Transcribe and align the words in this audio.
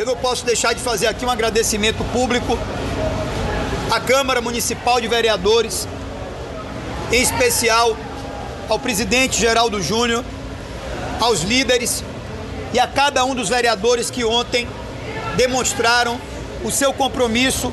Eu 0.00 0.06
não 0.06 0.16
posso 0.16 0.46
deixar 0.46 0.72
de 0.72 0.80
fazer 0.80 1.08
aqui 1.08 1.26
um 1.26 1.30
agradecimento 1.30 2.02
público 2.04 2.58
à 3.92 4.00
Câmara 4.00 4.40
Municipal 4.40 4.98
de 4.98 5.06
Vereadores, 5.06 5.86
em 7.12 7.20
especial 7.20 7.94
ao 8.66 8.78
presidente 8.78 9.38
Geraldo 9.38 9.82
Júnior, 9.82 10.24
aos 11.20 11.42
líderes 11.42 12.02
e 12.72 12.80
a 12.80 12.86
cada 12.86 13.26
um 13.26 13.34
dos 13.34 13.50
vereadores 13.50 14.08
que 14.08 14.24
ontem 14.24 14.66
demonstraram 15.36 16.18
o 16.64 16.70
seu 16.70 16.94
compromisso 16.94 17.70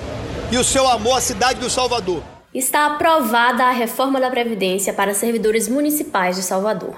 e 0.51 0.57
o 0.57 0.65
seu 0.65 0.85
amor 0.85 1.19
à 1.19 1.21
cidade 1.21 1.61
do 1.61 1.69
Salvador. 1.69 2.21
Está 2.53 2.87
aprovada 2.87 3.63
a 3.63 3.71
reforma 3.71 4.19
da 4.19 4.29
Previdência 4.29 4.91
para 4.91 5.13
servidores 5.13 5.69
municipais 5.69 6.35
de 6.35 6.43
Salvador. 6.43 6.93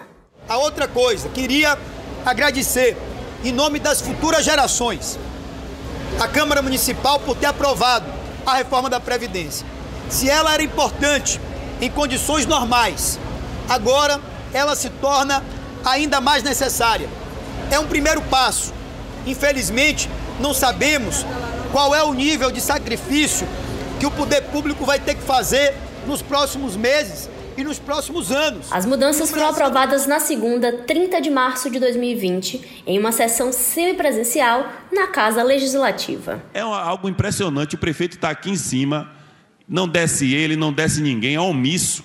A 0.47 0.57
outra 0.57 0.87
coisa, 0.87 1.29
queria 1.29 1.77
agradecer, 2.25 2.97
em 3.43 3.51
nome 3.51 3.79
das 3.79 4.01
futuras 4.01 4.43
gerações, 4.43 5.17
a 6.19 6.27
Câmara 6.27 6.61
Municipal 6.61 7.19
por 7.19 7.35
ter 7.35 7.45
aprovado 7.45 8.05
a 8.45 8.55
reforma 8.55 8.89
da 8.89 8.99
Previdência. 8.99 9.65
Se 10.09 10.29
ela 10.29 10.53
era 10.53 10.63
importante 10.63 11.39
em 11.79 11.89
condições 11.89 12.45
normais, 12.45 13.19
agora 13.69 14.19
ela 14.53 14.75
se 14.75 14.89
torna 14.89 15.43
ainda 15.85 16.19
mais 16.19 16.43
necessária. 16.43 17.07
É 17.71 17.79
um 17.79 17.87
primeiro 17.87 18.21
passo. 18.23 18.73
Infelizmente, 19.25 20.09
não 20.39 20.53
sabemos 20.53 21.25
qual 21.71 21.93
é 21.93 22.03
o 22.03 22.13
nível 22.13 22.51
de 22.51 22.59
sacrifício 22.59 23.47
que 23.99 24.05
o 24.05 24.11
poder 24.11 24.41
público 24.43 24.85
vai 24.85 24.99
ter 24.99 25.15
que 25.15 25.21
fazer 25.21 25.75
nos 26.07 26.21
próximos 26.21 26.75
meses 26.75 27.29
e 27.59 27.63
nos 27.63 27.77
próximos 27.77 28.31
anos. 28.31 28.71
As 28.71 28.85
mudanças 28.85 29.29
foram 29.29 29.49
aprovadas 29.49 30.07
na 30.07 30.19
segunda, 30.19 30.71
30 30.71 31.21
de 31.21 31.29
março 31.29 31.69
de 31.69 31.77
2020, 31.79 32.83
em 32.87 32.97
uma 32.97 33.11
sessão 33.11 33.51
semipresencial 33.51 34.71
na 34.91 35.07
Casa 35.07 35.43
Legislativa. 35.43 36.41
É 36.53 36.61
algo 36.61 37.09
impressionante, 37.09 37.75
o 37.75 37.77
prefeito 37.77 38.15
está 38.15 38.29
aqui 38.29 38.49
em 38.49 38.55
cima, 38.55 39.11
não 39.67 39.87
desce 39.87 40.33
ele, 40.33 40.55
não 40.55 40.71
desce 40.71 41.01
ninguém, 41.01 41.35
é 41.35 41.41
omisso. 41.41 42.03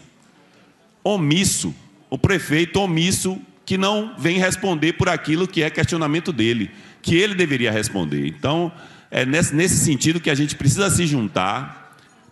Omisso. 1.04 1.74
O 2.10 2.18
prefeito 2.18 2.80
omisso 2.80 3.40
que 3.64 3.78
não 3.78 4.14
vem 4.18 4.38
responder 4.38 4.94
por 4.94 5.08
aquilo 5.08 5.46
que 5.46 5.62
é 5.62 5.70
questionamento 5.70 6.32
dele, 6.32 6.70
que 7.00 7.16
ele 7.16 7.34
deveria 7.34 7.70
responder. 7.70 8.26
Então, 8.26 8.72
é 9.10 9.24
nesse, 9.24 9.54
nesse 9.54 9.76
sentido 9.76 10.20
que 10.20 10.30
a 10.30 10.34
gente 10.34 10.56
precisa 10.56 10.90
se 10.90 11.06
juntar, 11.06 11.83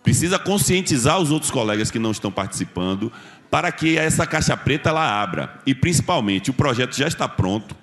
precisa 0.03 0.37
conscientizar 0.37 1.19
os 1.19 1.31
outros 1.31 1.49
colegas 1.49 1.89
que 1.89 1.97
não 1.97 2.11
estão 2.11 2.31
participando, 2.31 3.11
para 3.49 3.71
que 3.71 3.97
essa 3.97 4.27
caixa 4.27 4.57
preta 4.57 4.89
ela 4.89 5.21
abra. 5.21 5.59
E 5.65 5.73
principalmente, 5.73 6.49
o 6.49 6.53
projeto 6.53 6.95
já 6.95 7.07
está 7.07 7.27
pronto. 7.27 7.75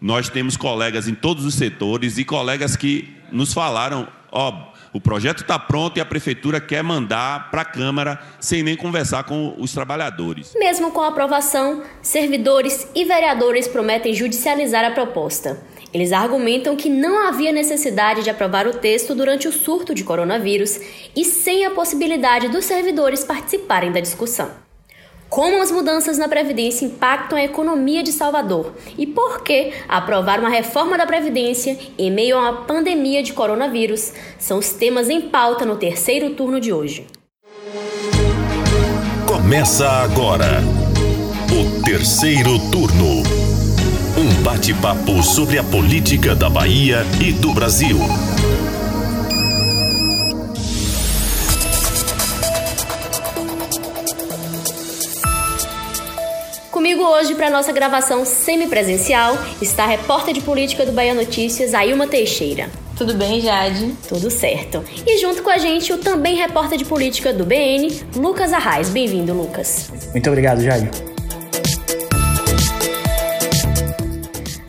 Nós 0.00 0.28
temos 0.28 0.56
colegas 0.56 1.08
em 1.08 1.14
todos 1.14 1.44
os 1.44 1.54
setores 1.54 2.18
e 2.18 2.24
colegas 2.24 2.76
que 2.76 3.16
nos 3.32 3.52
falaram, 3.52 4.06
ó, 4.30 4.72
o 4.92 5.00
projeto 5.00 5.42
está 5.42 5.58
pronto 5.58 5.98
e 5.98 6.00
a 6.00 6.04
prefeitura 6.04 6.60
quer 6.60 6.82
mandar 6.82 7.50
para 7.50 7.62
a 7.62 7.64
Câmara 7.64 8.18
sem 8.40 8.62
nem 8.62 8.76
conversar 8.76 9.24
com 9.24 9.54
os 9.58 9.72
trabalhadores. 9.72 10.54
Mesmo 10.56 10.90
com 10.90 11.00
a 11.00 11.08
aprovação, 11.08 11.82
servidores 12.00 12.88
e 12.94 13.04
vereadores 13.04 13.68
prometem 13.68 14.14
judicializar 14.14 14.84
a 14.84 14.92
proposta. 14.92 15.60
Eles 15.96 16.12
argumentam 16.12 16.76
que 16.76 16.90
não 16.90 17.26
havia 17.26 17.50
necessidade 17.50 18.22
de 18.22 18.28
aprovar 18.28 18.66
o 18.66 18.74
texto 18.74 19.14
durante 19.14 19.48
o 19.48 19.52
surto 19.52 19.94
de 19.94 20.04
coronavírus 20.04 20.78
e 21.16 21.24
sem 21.24 21.64
a 21.64 21.70
possibilidade 21.70 22.48
dos 22.48 22.66
servidores 22.66 23.24
participarem 23.24 23.90
da 23.90 23.98
discussão. 23.98 24.50
Como 25.30 25.62
as 25.62 25.70
mudanças 25.70 26.18
na 26.18 26.28
Previdência 26.28 26.84
impactam 26.84 27.38
a 27.38 27.44
economia 27.44 28.02
de 28.02 28.12
Salvador 28.12 28.74
e 28.98 29.06
por 29.06 29.42
que 29.42 29.72
aprovar 29.88 30.38
uma 30.38 30.50
reforma 30.50 30.98
da 30.98 31.06
Previdência 31.06 31.78
em 31.96 32.10
meio 32.10 32.36
a 32.36 32.42
uma 32.42 32.52
pandemia 32.64 33.22
de 33.22 33.32
coronavírus 33.32 34.12
são 34.38 34.58
os 34.58 34.74
temas 34.74 35.08
em 35.08 35.22
pauta 35.22 35.64
no 35.64 35.76
terceiro 35.76 36.28
turno 36.34 36.60
de 36.60 36.74
hoje. 36.74 37.06
Começa 39.26 39.88
agora 39.88 40.60
o 41.50 41.82
terceiro 41.82 42.58
turno. 42.70 43.35
Bate-papo 44.46 45.24
sobre 45.24 45.58
a 45.58 45.64
política 45.64 46.32
da 46.32 46.48
Bahia 46.48 46.98
e 47.20 47.32
do 47.32 47.52
Brasil. 47.52 47.98
Comigo 56.70 57.02
hoje 57.02 57.34
para 57.34 57.50
nossa 57.50 57.72
gravação 57.72 58.24
semipresencial 58.24 59.36
está 59.60 59.82
a 59.82 59.88
repórter 59.88 60.32
de 60.32 60.40
política 60.40 60.86
do 60.86 60.92
Bahia 60.92 61.12
Notícias, 61.12 61.74
Ailma 61.74 62.06
Teixeira. 62.06 62.70
Tudo 62.96 63.14
bem, 63.14 63.40
Jade? 63.40 63.96
Tudo 64.08 64.30
certo. 64.30 64.84
E 65.04 65.18
junto 65.18 65.42
com 65.42 65.50
a 65.50 65.58
gente, 65.58 65.92
o 65.92 65.98
também 65.98 66.36
repórter 66.36 66.78
de 66.78 66.84
política 66.84 67.32
do 67.32 67.44
BN, 67.44 67.88
Lucas 68.14 68.52
Arraes. 68.52 68.90
Bem-vindo, 68.90 69.32
Lucas. 69.32 69.90
Muito 70.12 70.30
obrigado, 70.30 70.60
Jade. 70.62 71.15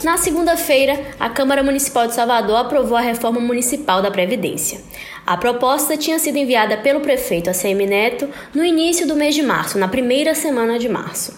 Na 0.08 0.16
segunda-feira, 0.16 1.02
a 1.20 1.30
Câmara 1.30 1.62
Municipal 1.62 2.08
de 2.08 2.16
Salvador 2.16 2.56
aprovou 2.56 2.98
a 2.98 3.02
reforma 3.02 3.42
municipal 3.42 4.02
da 4.02 4.10
Previdência. 4.10 4.80
A 5.26 5.36
proposta 5.36 5.98
tinha 5.98 6.18
sido 6.18 6.38
enviada 6.38 6.78
pelo 6.78 7.02
prefeito 7.02 7.50
ACM 7.50 7.86
Neto 7.86 8.30
no 8.56 8.64
início 8.64 9.06
do 9.06 9.18
mês 9.18 9.36
de 9.36 9.44
março, 9.44 9.78
na 9.78 9.90
primeira 9.90 10.34
semana 10.34 10.80
de 10.80 10.88
março. 10.88 11.38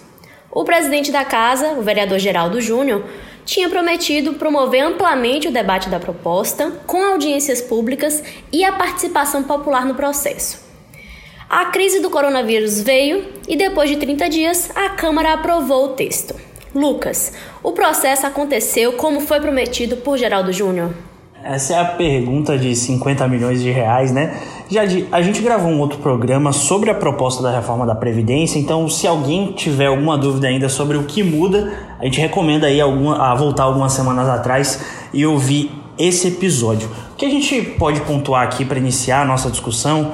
O 0.52 0.64
presidente 0.64 1.12
da 1.12 1.26
casa, 1.26 1.70
o 1.80 1.82
vereador 1.82 2.20
Geraldo 2.20 2.62
Júnior, 2.62 3.04
tinha 3.44 3.68
prometido 3.68 4.36
promover 4.36 4.84
amplamente 4.84 5.48
o 5.48 5.52
debate 5.52 5.90
da 5.90 6.00
proposta, 6.00 6.72
com 6.86 7.04
audiências 7.04 7.62
públicas 7.62 8.22
e 8.54 8.64
a 8.64 8.72
participação 8.72 9.42
popular 9.42 9.84
no 9.84 9.96
processo. 9.96 10.62
A 11.50 11.66
crise 11.66 12.02
do 12.02 12.12
coronavírus 12.12 12.80
veio 12.82 13.34
e, 13.48 13.56
depois 13.56 13.90
de 13.90 13.98
30 13.98 14.30
dias, 14.30 14.70
a 14.76 14.90
Câmara 14.90 15.34
aprovou 15.34 15.86
o 15.86 15.94
texto. 15.96 16.36
Lucas, 16.74 17.34
o 17.64 17.72
processo 17.72 18.26
aconteceu 18.26 18.94
como 18.94 19.22
foi 19.22 19.40
prometido 19.40 19.98
por 19.98 20.18
Geraldo 20.18 20.52
Júnior? 20.54 20.92
Essa 21.44 21.74
é 21.74 21.80
a 21.80 21.86
pergunta 21.86 22.58
de 22.58 22.76
50 22.76 23.26
milhões 23.28 23.62
de 23.62 23.72
reais, 23.72 24.12
né? 24.12 24.38
Já 24.70 24.82
a 25.12 25.22
gente 25.22 25.42
gravou 25.42 25.72
um 25.72 25.80
outro 25.80 26.00
programa 26.00 26.52
sobre 26.52 26.92
a 26.92 26.94
proposta 26.94 27.42
da 27.42 27.50
reforma 27.50 27.86
da 27.86 27.96
Previdência, 27.96 28.60
então 28.60 28.90
se 28.90 29.08
alguém 29.08 29.54
tiver 29.54 29.86
alguma 29.86 30.18
dúvida 30.18 30.48
ainda 30.48 30.68
sobre 30.68 30.98
o 30.98 31.04
que 31.04 31.24
muda, 31.24 31.72
a 31.98 32.04
gente 32.04 32.20
recomenda 32.20 32.68
aí 32.68 32.82
alguma, 32.82 33.32
a 33.32 33.34
voltar 33.36 33.64
algumas 33.64 33.94
semanas 33.94 34.28
atrás 34.28 34.84
e 35.14 35.26
ouvir 35.26 35.72
esse 35.98 36.28
episódio. 36.28 36.90
O 37.14 37.16
que 37.16 37.26
a 37.26 37.30
gente 37.30 37.62
pode 37.62 38.02
pontuar 38.02 38.44
aqui 38.44 38.66
para 38.66 38.78
iniciar 38.78 39.22
a 39.22 39.26
nossa 39.26 39.50
discussão 39.50 40.12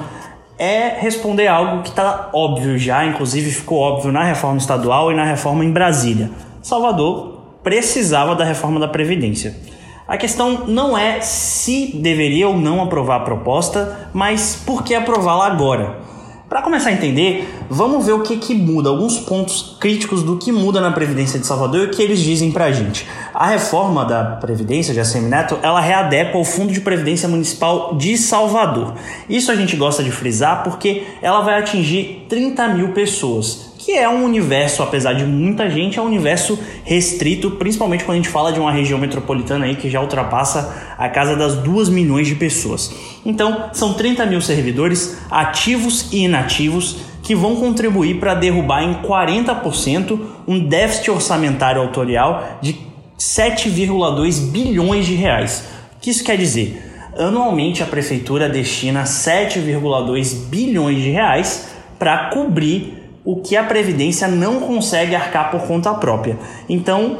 é 0.58 1.00
responder 1.00 1.48
algo 1.48 1.82
que 1.82 1.90
está 1.90 2.30
óbvio 2.32 2.78
já, 2.78 3.04
inclusive 3.04 3.50
ficou 3.50 3.78
óbvio 3.78 4.12
na 4.12 4.22
reforma 4.22 4.58
estadual 4.58 5.12
e 5.12 5.14
na 5.14 5.24
reforma 5.24 5.64
em 5.64 5.72
Brasília. 5.72 6.30
Salvador 6.66 7.42
precisava 7.62 8.34
da 8.34 8.44
reforma 8.44 8.80
da 8.80 8.88
Previdência. 8.88 9.56
A 10.04 10.16
questão 10.16 10.66
não 10.66 10.98
é 10.98 11.20
se 11.20 11.92
deveria 11.94 12.48
ou 12.48 12.58
não 12.58 12.82
aprovar 12.82 13.18
a 13.18 13.24
proposta, 13.24 14.10
mas 14.12 14.60
por 14.66 14.82
que 14.82 14.92
aprová-la 14.92 15.46
agora. 15.46 16.00
Para 16.48 16.62
começar 16.62 16.88
a 16.88 16.92
entender, 16.92 17.48
vamos 17.70 18.04
ver 18.04 18.14
o 18.14 18.22
que, 18.24 18.36
que 18.38 18.52
muda, 18.52 18.88
alguns 18.88 19.16
pontos 19.16 19.76
críticos 19.80 20.24
do 20.24 20.38
que 20.38 20.50
muda 20.50 20.80
na 20.80 20.90
Previdência 20.90 21.38
de 21.38 21.46
Salvador 21.46 21.82
e 21.82 21.86
o 21.86 21.90
que 21.92 22.02
eles 22.02 22.18
dizem 22.18 22.50
para 22.50 22.64
a 22.64 22.72
gente. 22.72 23.06
A 23.32 23.46
reforma 23.46 24.04
da 24.04 24.24
Previdência 24.24 24.92
de 24.92 24.98
ACM 24.98 25.28
Neto, 25.28 25.56
ela 25.62 25.80
readequa 25.80 26.36
o 26.36 26.44
Fundo 26.44 26.72
de 26.72 26.80
Previdência 26.80 27.28
Municipal 27.28 27.94
de 27.94 28.18
Salvador. 28.18 28.94
Isso 29.28 29.52
a 29.52 29.54
gente 29.54 29.76
gosta 29.76 30.02
de 30.02 30.10
frisar 30.10 30.64
porque 30.64 31.04
ela 31.22 31.42
vai 31.42 31.60
atingir 31.60 32.26
30 32.28 32.68
mil 32.70 32.88
pessoas 32.92 33.75
que 33.86 33.92
é 33.92 34.08
um 34.08 34.24
universo, 34.24 34.82
apesar 34.82 35.12
de 35.12 35.24
muita 35.24 35.70
gente, 35.70 35.96
é 35.96 36.02
um 36.02 36.06
universo 36.06 36.58
restrito, 36.82 37.52
principalmente 37.52 38.02
quando 38.02 38.14
a 38.14 38.20
gente 38.20 38.28
fala 38.28 38.52
de 38.52 38.58
uma 38.58 38.72
região 38.72 38.98
metropolitana 38.98 39.64
aí 39.64 39.76
que 39.76 39.88
já 39.88 40.00
ultrapassa 40.00 40.74
a 40.98 41.08
casa 41.08 41.36
das 41.36 41.54
2 41.58 41.88
milhões 41.88 42.26
de 42.26 42.34
pessoas. 42.34 42.92
Então, 43.24 43.70
são 43.72 43.94
30 43.94 44.26
mil 44.26 44.40
servidores 44.40 45.16
ativos 45.30 46.12
e 46.12 46.24
inativos 46.24 46.96
que 47.22 47.32
vão 47.32 47.54
contribuir 47.54 48.18
para 48.18 48.34
derrubar 48.34 48.82
em 48.82 48.94
40% 48.94 50.18
um 50.48 50.58
déficit 50.58 51.12
orçamentário 51.12 51.80
autorial 51.80 52.58
de 52.60 52.76
7,2 53.16 54.50
bilhões 54.50 55.06
de 55.06 55.14
reais. 55.14 55.64
O 55.96 56.00
que 56.00 56.10
isso 56.10 56.24
quer 56.24 56.36
dizer? 56.36 56.82
Anualmente 57.16 57.84
a 57.84 57.86
prefeitura 57.86 58.48
destina 58.48 59.04
7,2 59.04 60.48
bilhões 60.48 61.00
de 61.00 61.10
reais 61.10 61.68
para 62.00 62.30
cobrir 62.30 62.95
o 63.26 63.42
que 63.42 63.56
a 63.56 63.64
Previdência 63.64 64.28
não 64.28 64.60
consegue 64.60 65.14
arcar 65.14 65.50
por 65.50 65.62
conta 65.62 65.92
própria. 65.92 66.38
Então, 66.68 67.18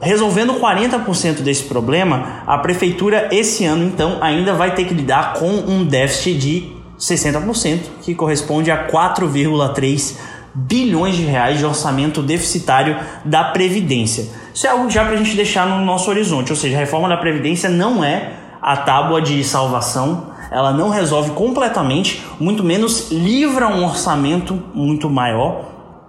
resolvendo 0.00 0.60
40% 0.60 1.40
desse 1.40 1.64
problema, 1.64 2.42
a 2.46 2.58
Prefeitura 2.58 3.28
esse 3.32 3.64
ano, 3.64 3.84
então, 3.84 4.18
ainda 4.20 4.52
vai 4.52 4.74
ter 4.74 4.84
que 4.84 4.92
lidar 4.92 5.32
com 5.32 5.48
um 5.48 5.84
déficit 5.84 6.38
de 6.38 6.72
60%, 7.00 7.80
que 8.02 8.14
corresponde 8.14 8.70
a 8.70 8.86
4,3 8.86 10.16
bilhões 10.54 11.16
de 11.16 11.24
reais 11.24 11.58
de 11.58 11.64
orçamento 11.64 12.22
deficitário 12.22 12.98
da 13.24 13.44
Previdência. 13.44 14.26
Isso 14.54 14.66
é 14.66 14.70
algo 14.70 14.90
já 14.90 15.04
para 15.04 15.14
a 15.14 15.16
gente 15.16 15.34
deixar 15.34 15.66
no 15.66 15.84
nosso 15.84 16.10
horizonte, 16.10 16.52
ou 16.52 16.56
seja, 16.56 16.76
a 16.76 16.80
reforma 16.80 17.08
da 17.08 17.16
Previdência 17.16 17.68
não 17.68 18.04
é 18.04 18.32
a 18.60 18.76
tábua 18.76 19.22
de 19.22 19.42
salvação, 19.42 20.35
ela 20.50 20.72
não 20.72 20.88
resolve 20.88 21.30
completamente, 21.30 22.22
muito 22.38 22.62
menos 22.62 23.10
livra 23.10 23.68
um 23.68 23.84
orçamento 23.84 24.62
muito 24.74 25.08
maior 25.10 25.64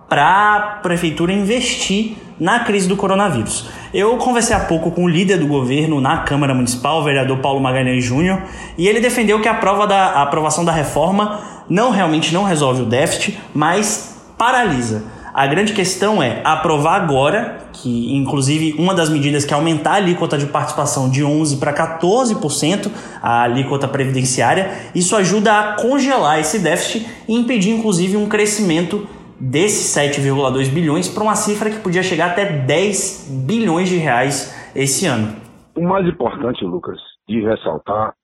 para 0.10 0.56
a 0.56 0.60
prefeitura 0.82 1.34
investir 1.34 2.18
na 2.40 2.60
crise 2.60 2.88
do 2.88 2.96
coronavírus. 2.96 3.68
Eu 3.94 4.16
conversei 4.18 4.56
há 4.56 4.60
pouco 4.60 4.92
com 4.92 5.06
o 5.06 5.08
líder 5.10 5.38
do 5.38 5.48
governo 5.48 6.00
na 6.00 6.20
Câmara 6.20 6.54
Municipal, 6.54 7.00
o 7.00 7.04
vereador 7.04 7.40
Paulo 7.40 7.60
Magalhães 7.60 8.04
Júnior, 8.04 8.42
e 8.78 8.88
ele 8.88 9.00
defendeu 9.00 9.42
que 9.42 9.48
a, 9.48 9.56
prova 9.56 9.88
da, 9.88 10.08
a 10.12 10.22
aprovação 10.22 10.64
da 10.64 10.72
reforma 10.72 11.40
não 11.70 11.90
realmente 11.90 12.34
não 12.34 12.44
resolve 12.44 12.84
o 12.84 12.86
déficit, 12.86 13.38
mas 13.54 14.16
paralisa. 14.38 15.17
A 15.38 15.46
grande 15.46 15.72
questão 15.72 16.24
é 16.24 16.42
aprovar 16.44 17.00
agora, 17.00 17.70
que 17.72 18.12
inclusive 18.16 18.74
uma 18.82 18.96
das 18.96 19.08
medidas 19.08 19.46
que 19.46 19.54
é 19.54 19.56
aumentar 19.56 19.92
a 19.92 19.96
alíquota 19.98 20.36
de 20.36 20.48
participação 20.48 21.12
de 21.12 21.24
11 21.24 21.60
para 21.60 21.72
14%, 21.72 22.92
a 23.22 23.44
alíquota 23.44 23.88
previdenciária, 23.88 24.72
isso 24.96 25.16
ajuda 25.16 25.54
a 25.54 25.76
congelar 25.76 26.40
esse 26.40 26.58
déficit 26.58 27.06
e 27.30 27.36
impedir 27.36 27.70
inclusive 27.70 28.18
um 28.18 28.28
crescimento 28.28 29.08
desses 29.40 29.96
7,2 29.96 30.74
bilhões 30.74 31.08
para 31.08 31.22
uma 31.22 31.36
cifra 31.36 31.70
que 31.70 31.82
podia 31.82 32.02
chegar 32.02 32.32
até 32.32 32.44
10 32.44 33.44
bilhões 33.46 33.90
de 33.90 33.98
reais 33.98 34.72
esse 34.76 35.06
ano. 35.06 35.36
O 35.76 35.84
mais 35.84 36.08
importante, 36.08 36.66
Lucas, 36.66 36.98
de 37.30 37.42
ressaltar 37.42 38.16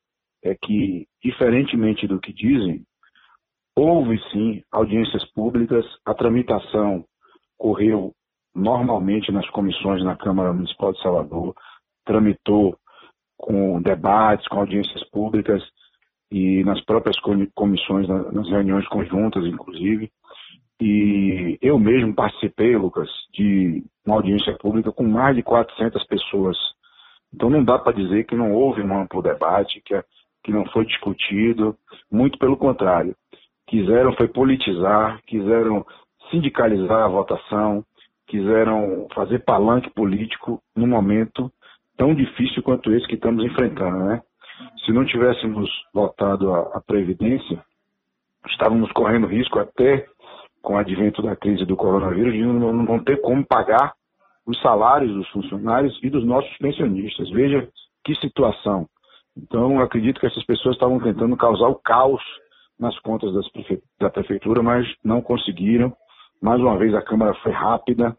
é 0.43 0.55
que, 0.55 1.05
diferentemente 1.23 2.07
do 2.07 2.19
que 2.19 2.33
dizem, 2.33 2.81
Houve 3.75 4.19
sim 4.31 4.61
audiências 4.71 5.25
públicas, 5.31 5.83
a 6.05 6.13
tramitação 6.13 7.03
correu 7.57 8.13
normalmente 8.53 9.31
nas 9.31 9.49
comissões 9.49 10.03
na 10.03 10.15
Câmara 10.15 10.53
Municipal 10.53 10.93
de 10.93 11.01
Salvador, 11.01 11.55
tramitou 12.05 12.77
com 13.35 13.81
debates, 13.81 14.47
com 14.47 14.59
audiências 14.59 15.03
públicas 15.09 15.63
e 16.31 16.63
nas 16.63 16.83
próprias 16.85 17.15
comissões, 17.55 18.07
nas 18.07 18.47
reuniões 18.47 18.87
conjuntas, 18.89 19.43
inclusive. 19.45 20.11
E 20.79 21.57
eu 21.59 21.79
mesmo 21.79 22.13
participei, 22.13 22.77
Lucas, 22.77 23.09
de 23.33 23.83
uma 24.05 24.17
audiência 24.17 24.55
pública 24.57 24.91
com 24.91 25.03
mais 25.03 25.35
de 25.35 25.41
400 25.41 26.05
pessoas. 26.05 26.57
Então 27.33 27.49
não 27.49 27.63
dá 27.63 27.79
para 27.79 27.93
dizer 27.93 28.25
que 28.25 28.35
não 28.35 28.53
houve 28.53 28.83
um 28.83 28.95
amplo 29.01 29.21
debate, 29.23 29.81
que, 29.83 29.99
que 30.43 30.51
não 30.51 30.63
foi 30.67 30.85
discutido, 30.85 31.75
muito 32.11 32.37
pelo 32.37 32.55
contrário 32.55 33.15
quiseram 33.73 34.13
foi 34.13 34.27
politizar, 34.27 35.19
quiseram 35.25 35.83
sindicalizar 36.29 37.05
a 37.05 37.07
votação, 37.07 37.83
quiseram 38.27 39.07
fazer 39.15 39.39
palanque 39.39 39.89
político 39.89 40.61
num 40.75 40.85
momento 40.85 41.51
tão 41.97 42.13
difícil 42.13 42.61
quanto 42.61 42.93
esse 42.93 43.07
que 43.07 43.15
estamos 43.15 43.43
enfrentando, 43.43 43.97
né? 44.05 44.21
Se 44.85 44.91
não 44.91 45.03
tivéssemos 45.03 45.67
votado 45.91 46.53
a, 46.53 46.77
a 46.77 46.81
Previdência, 46.81 47.63
estávamos 48.47 48.91
correndo 48.91 49.25
risco 49.25 49.57
até 49.57 50.05
com 50.61 50.75
o 50.75 50.77
advento 50.77 51.23
da 51.23 51.35
crise 51.35 51.65
do 51.65 51.75
coronavírus 51.75 52.31
de 52.31 52.43
não, 52.43 52.71
não 52.71 53.03
ter 53.03 53.19
como 53.21 53.43
pagar 53.43 53.93
os 54.45 54.61
salários 54.61 55.11
dos 55.11 55.27
funcionários 55.29 55.99
e 56.03 56.11
dos 56.11 56.23
nossos 56.23 56.55
pensionistas. 56.57 57.27
Veja 57.31 57.67
que 58.03 58.13
situação. 58.17 58.87
Então, 59.35 59.79
acredito 59.79 60.19
que 60.19 60.27
essas 60.27 60.45
pessoas 60.45 60.75
estavam 60.75 60.99
tentando 60.99 61.35
causar 61.35 61.69
o 61.69 61.75
caos 61.75 62.21
nas 62.83 62.99
contas 62.99 63.31
prefe... 63.51 63.81
da 63.99 64.09
prefeitura, 64.09 64.61
mas 64.61 64.85
não 65.03 65.21
conseguiram. 65.21 65.95
Mais 66.41 66.59
uma 66.59 66.77
vez 66.77 66.93
a 66.93 67.01
Câmara 67.01 67.33
foi 67.35 67.53
rápida, 67.53 68.15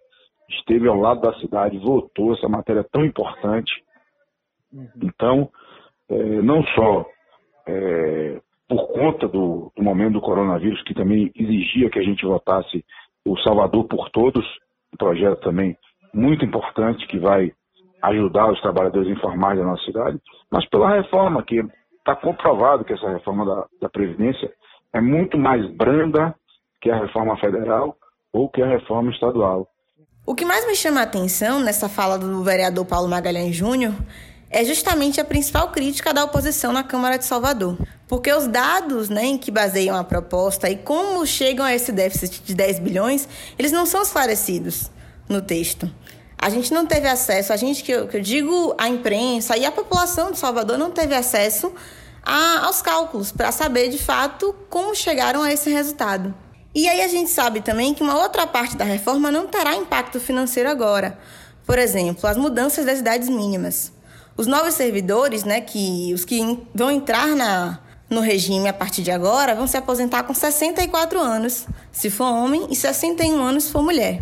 esteve 0.49 0.89
ao 0.89 0.99
lado 0.99 1.21
da 1.21 1.35
cidade, 1.35 1.79
votou 1.79 2.35
essa 2.35 2.49
matéria 2.49 2.83
tão 2.91 3.05
importante. 3.05 3.71
Uhum. 4.73 4.89
Então, 5.03 5.51
é, 6.09 6.43
não 6.43 6.65
só 6.69 7.07
é, 7.69 8.41
por 8.69 8.89
conta 8.89 9.29
do, 9.29 9.71
do, 9.77 9.83
momento 9.83 10.15
do 10.15 10.21
coronavírus, 10.23 10.83
que 10.85 10.95
também 10.95 11.31
exigia 11.37 11.91
que 11.91 11.99
a 11.99 12.03
gente 12.03 12.25
votasse 12.25 12.85
o 13.27 13.39
Salvador 13.39 13.85
por 13.85 14.11
Todos, 14.11 14.45
um 14.93 14.97
projeto 14.97 15.41
também 15.41 15.77
muito 16.13 16.45
importante 16.45 17.07
que 17.07 17.19
vai 17.19 17.53
ajudar 18.03 18.51
os 18.51 18.61
trabalhadores 18.61 19.09
informais 19.09 19.59
da 19.59 19.65
nossa 19.65 19.85
cidade, 19.85 20.19
mas 20.51 20.67
pela 20.69 20.91
reforma 20.91 21.43
que 21.43 21.63
está 22.05 22.15
comprovado 22.15 22.85
que 22.85 22.93
essa 22.93 23.09
reforma 23.09 23.47
da, 23.47 23.65
da 23.81 23.89
Previdência 23.89 24.53
é 24.93 25.01
muito 25.01 25.39
mais 25.39 25.67
branda 25.75 26.35
que 26.81 26.91
a 26.91 27.01
reforma 27.01 27.37
federal 27.39 27.97
ou 28.31 28.49
que 28.51 28.61
a 28.63 28.67
reforma 28.67 29.11
estadual. 29.11 29.67
O 30.27 30.35
que 30.35 30.45
mais 30.45 30.67
me 30.67 30.77
chama 30.77 31.01
a 31.01 31.05
atenção 31.05 31.61
nessa 31.61 31.89
fala 31.89 32.19
do 32.19 32.43
vereador 32.43 32.85
Paulo 32.85 33.09
Magalhães 33.09 33.57
Júnior 33.57 33.95
é 34.51 34.65
justamente 34.65 35.21
a 35.21 35.25
principal 35.25 35.71
crítica 35.73 36.13
da 36.13 36.25
oposição 36.25 36.73
na 36.73 36.85
Câmara 36.85 37.17
de 37.17 37.25
Salvador. 37.25 37.77
Porque 38.07 38.33
os 38.33 38.47
dados 38.47 39.09
né, 39.09 39.25
em 39.25 39.39
que 39.39 39.51
baseiam 39.51 39.97
a 39.97 40.05
proposta 40.05 40.69
e 40.71 40.77
como 40.77 41.27
chegam 41.27 41.65
a 41.65 41.75
esse 41.75 41.91
déficit 41.91 42.43
de 42.45 42.55
10 42.55 42.79
bilhões, 42.81 43.29
eles 43.59 43.73
não 43.73 43.87
são 43.87 44.03
esclarecidos 44.03 44.91
no 45.29 45.41
texto. 45.41 45.91
A 46.45 46.51
gente 46.51 46.75
não 46.75 46.85
teve 46.85 47.09
acesso, 47.09 47.55
a 47.55 47.57
gente 47.57 47.83
que 47.83 47.91
eu, 47.91 48.07
que 48.07 48.19
eu 48.19 48.21
digo 48.21 48.75
a 48.77 48.87
imprensa 48.87 49.57
e 49.57 49.65
a 49.65 49.73
população 49.73 50.31
de 50.31 50.37
Salvador 50.37 50.77
não 50.77 50.91
teve 50.91 51.15
acesso 51.15 51.73
a, 52.23 52.67
aos 52.67 52.83
cálculos 52.83 53.33
para 53.33 53.51
saber 53.51 53.89
de 53.89 53.97
fato 53.97 54.55
como 54.69 54.95
chegaram 54.95 55.43
a 55.43 55.51
esse 55.51 55.71
resultado. 55.71 56.35
E 56.75 56.87
aí 56.87 57.01
a 57.01 57.09
gente 57.09 57.31
sabe 57.31 57.63
também 57.63 57.95
que 57.95 58.03
uma 58.03 58.19
outra 58.19 58.47
parte 58.47 58.77
da 58.77 58.85
reforma 58.85 59.31
não 59.31 59.47
terá 59.47 59.75
impacto 59.75 60.21
financeiro 60.21 60.69
agora. 60.69 61.19
Por 61.65 61.79
exemplo, 61.79 62.29
as 62.29 62.37
mudanças 62.37 62.85
das 62.85 62.99
idades 62.99 63.31
mínimas. 63.31 63.91
Os 64.37 64.47
novos 64.47 64.75
servidores, 64.75 65.45
né, 65.45 65.63
que 65.63 66.13
os 66.13 66.27
que 66.27 66.43
vão 66.75 66.91
entrar 66.91 67.29
na, 67.29 67.81
no 68.11 68.21
regime 68.21 68.69
a 68.69 68.75
partir 68.75 69.01
de 69.01 69.11
agora, 69.11 69.55
vão 69.55 69.67
se 69.67 69.79
aposentar 69.79 70.25
com 70.25 70.35
64 70.35 71.19
anos, 71.19 71.67
se 71.91 72.11
for 72.11 72.27
homem, 72.27 72.67
e 72.69 72.77
61 72.77 73.43
anos 73.43 73.65
se 73.65 73.73
for 73.73 73.83
mulher. 73.83 74.21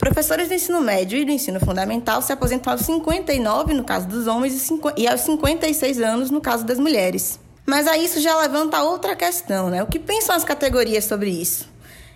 Professores 0.00 0.48
do 0.48 0.54
ensino 0.54 0.80
médio 0.80 1.18
e 1.18 1.26
do 1.26 1.30
ensino 1.30 1.60
fundamental 1.60 2.22
se 2.22 2.32
aposentam 2.32 2.72
aos 2.72 2.80
59 2.80 3.74
no 3.74 3.84
caso 3.84 4.08
dos 4.08 4.26
homens 4.26 4.70
e 4.96 5.06
aos 5.06 5.20
56 5.20 6.00
anos 6.00 6.30
no 6.30 6.40
caso 6.40 6.64
das 6.64 6.78
mulheres. 6.78 7.38
Mas 7.66 7.86
aí 7.86 8.06
isso 8.06 8.18
já 8.18 8.34
levanta 8.38 8.82
outra 8.82 9.14
questão, 9.14 9.68
né? 9.68 9.82
O 9.82 9.86
que 9.86 9.98
pensam 9.98 10.34
as 10.34 10.42
categorias 10.42 11.04
sobre 11.04 11.28
isso? 11.28 11.68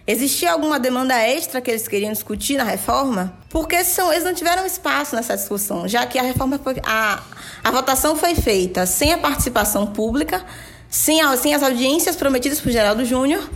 Existia 0.06 0.52
alguma 0.52 0.80
demanda 0.80 1.14
extra 1.14 1.60
que 1.60 1.70
eles 1.70 1.86
queriam 1.86 2.10
discutir 2.10 2.56
na 2.56 2.64
reforma? 2.64 3.34
Porque 3.50 3.84
são, 3.84 4.10
eles 4.10 4.24
não 4.24 4.32
tiveram 4.32 4.64
espaço 4.64 5.14
nessa 5.14 5.36
discussão, 5.36 5.86
já 5.86 6.06
que 6.06 6.18
a 6.18 6.22
reforma 6.22 6.58
foi, 6.58 6.76
a, 6.82 7.22
a 7.62 7.70
votação 7.70 8.16
foi 8.16 8.34
feita 8.34 8.86
sem 8.86 9.12
a 9.12 9.18
participação 9.18 9.86
pública, 9.88 10.42
sem, 10.88 11.20
sem 11.36 11.54
as 11.54 11.62
audiências 11.62 12.16
prometidas 12.16 12.60
por 12.60 12.72
Geraldo 12.72 13.04
Júnior, 13.04 13.46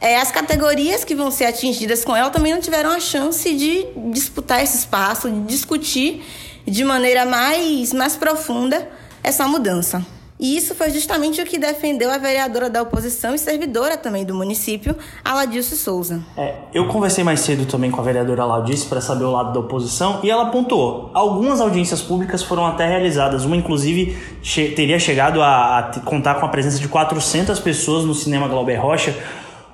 é, 0.00 0.16
as 0.16 0.30
categorias 0.30 1.04
que 1.04 1.14
vão 1.14 1.30
ser 1.30 1.44
atingidas 1.44 2.04
com 2.04 2.16
ela 2.16 2.30
também 2.30 2.52
não 2.52 2.60
tiveram 2.60 2.90
a 2.90 2.98
chance 2.98 3.54
de 3.54 3.86
disputar 4.10 4.62
esse 4.62 4.78
espaço, 4.78 5.30
de 5.30 5.40
discutir 5.40 6.24
de 6.66 6.84
maneira 6.84 7.26
mais, 7.26 7.92
mais 7.92 8.16
profunda 8.16 8.88
essa 9.22 9.46
mudança. 9.46 10.04
E 10.42 10.56
isso 10.56 10.74
foi 10.74 10.88
justamente 10.90 11.38
o 11.42 11.44
que 11.44 11.58
defendeu 11.58 12.10
a 12.10 12.16
vereadora 12.16 12.70
da 12.70 12.80
oposição 12.80 13.34
e 13.34 13.38
servidora 13.38 13.98
também 13.98 14.24
do 14.24 14.34
município, 14.34 14.96
Aladilce 15.22 15.76
Souza. 15.76 16.22
É, 16.34 16.54
eu 16.72 16.88
conversei 16.88 17.22
mais 17.22 17.40
cedo 17.40 17.66
também 17.66 17.90
com 17.90 18.00
a 18.00 18.04
vereadora 18.04 18.40
Aladilce 18.40 18.86
para 18.86 19.02
saber 19.02 19.24
o 19.24 19.32
lado 19.32 19.52
da 19.52 19.60
oposição 19.60 20.20
e 20.22 20.30
ela 20.30 20.46
pontuou: 20.46 21.10
algumas 21.12 21.60
audiências 21.60 22.00
públicas 22.00 22.42
foram 22.42 22.64
até 22.64 22.88
realizadas, 22.88 23.44
uma 23.44 23.54
inclusive 23.54 24.16
che 24.42 24.68
teria 24.70 24.98
chegado 24.98 25.42
a, 25.42 25.78
a 25.78 25.82
contar 26.00 26.36
com 26.36 26.46
a 26.46 26.48
presença 26.48 26.78
de 26.78 26.88
400 26.88 27.60
pessoas 27.60 28.06
no 28.06 28.14
cinema 28.14 28.48
Glauber 28.48 28.80
Rocha 28.80 29.14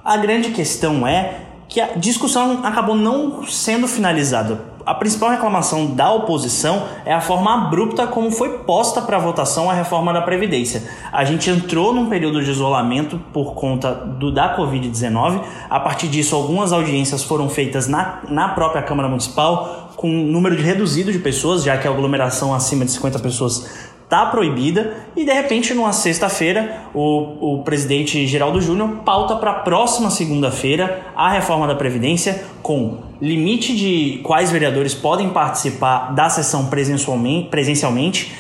a 0.07 0.17
grande 0.17 0.51
questão 0.53 1.05
é 1.05 1.41
que 1.69 1.81
a 1.81 1.97
discussão 1.97 2.61
acabou 2.63 2.95
não 2.95 3.45
sendo 3.45 3.89
finalizada. 3.89 4.61
A 4.87 4.95
principal 4.95 5.31
reclamação 5.31 5.87
da 5.97 6.13
oposição 6.13 6.85
é 7.05 7.13
a 7.13 7.21
forma 7.21 7.53
abrupta 7.53 8.07
como 8.07 8.31
foi 8.31 8.59
posta 8.61 9.03
para 9.03 9.19
votação 9.19 9.69
a 9.69 9.75
reforma 9.75 10.13
da 10.13 10.23
Previdência. 10.23 10.85
A 11.11 11.25
gente 11.25 11.51
entrou 11.51 11.93
num 11.93 12.09
período 12.09 12.41
de 12.41 12.53
isolamento 12.53 13.21
por 13.33 13.55
conta 13.55 13.93
do, 13.93 14.31
da 14.31 14.57
Covid-19. 14.57 15.43
A 15.69 15.81
partir 15.81 16.07
disso, 16.07 16.37
algumas 16.37 16.73
audiências 16.73 17.25
foram 17.25 17.49
feitas 17.49 17.89
na, 17.89 18.21
na 18.29 18.51
própria 18.51 18.83
Câmara 18.83 19.09
Municipal, 19.09 19.91
com 19.97 20.09
um 20.09 20.25
número 20.25 20.55
reduzido 20.55 21.11
de 21.11 21.19
pessoas, 21.19 21.65
já 21.65 21.77
que 21.77 21.89
a 21.89 21.91
aglomeração 21.91 22.55
acima 22.55 22.85
de 22.85 22.93
50 22.93 23.19
pessoas 23.19 23.96
está 24.07 24.27
proibida 24.27 24.95
e 25.17 25.25
de 25.25 25.33
repente 25.33 25.75
numa 25.75 25.93
sexta-feira 25.93 26.83
o, 26.95 27.57
o 27.59 27.63
presidente 27.65 28.25
Geraldo 28.25 28.61
Júnior 28.61 28.99
pauta 29.05 29.35
para 29.35 29.51
a 29.51 29.55
próxima 29.55 30.11
segunda-feira 30.11 31.09
a 31.17 31.29
reforma 31.29 31.67
da 31.67 31.75
Previdência 31.75 32.45
com 32.63 32.99
limite 33.21 33.75
de 33.75 34.21
quais 34.23 34.51
vereadores 34.51 34.95
podem 34.95 35.31
participar 35.31 36.15
da 36.15 36.29
sessão 36.29 36.67
presencialmente, 36.67 37.49
presencialmente 37.49 38.33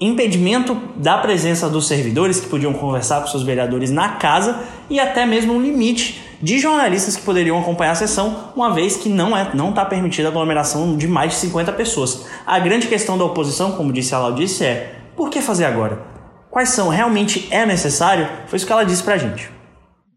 impedimento 0.00 0.76
da 0.96 1.16
presença 1.18 1.70
dos 1.70 1.86
servidores 1.86 2.40
que 2.40 2.48
podiam 2.48 2.72
conversar 2.72 3.20
com 3.20 3.28
seus 3.28 3.42
vereadores 3.42 3.90
na 3.90 4.10
casa 4.10 4.58
e 4.90 5.00
até 5.00 5.24
mesmo 5.24 5.54
um 5.54 5.62
limite 5.62 6.22
de 6.42 6.58
jornalistas 6.58 7.16
que 7.16 7.22
poderiam 7.22 7.58
acompanhar 7.58 7.92
a 7.92 7.94
sessão, 7.94 8.50
uma 8.54 8.70
vez 8.70 8.96
que 8.96 9.08
não 9.08 9.34
é 9.34 9.50
não 9.54 9.70
está 9.70 9.84
permitida 9.86 10.28
a 10.28 10.30
aglomeração 10.30 10.96
de 10.96 11.08
mais 11.08 11.32
de 11.32 11.38
50 11.38 11.72
pessoas. 11.72 12.26
A 12.46 12.58
grande 12.58 12.88
questão 12.88 13.16
da 13.16 13.24
oposição, 13.24 13.72
como 13.72 13.90
disse 13.90 14.14
a 14.14 14.18
Laudice, 14.18 14.64
é 14.64 14.95
por 15.16 15.30
que 15.30 15.40
fazer 15.40 15.64
agora? 15.64 16.16
quais 16.56 16.70
são? 16.70 16.88
Realmente 16.88 17.52
é 17.54 17.66
necessário? 17.66 18.24
Foi 18.46 18.56
isso 18.56 18.66
que 18.66 18.72
ela 18.72 18.82
disse 18.82 19.04
para 19.04 19.12
a 19.12 19.18
gente. 19.18 19.52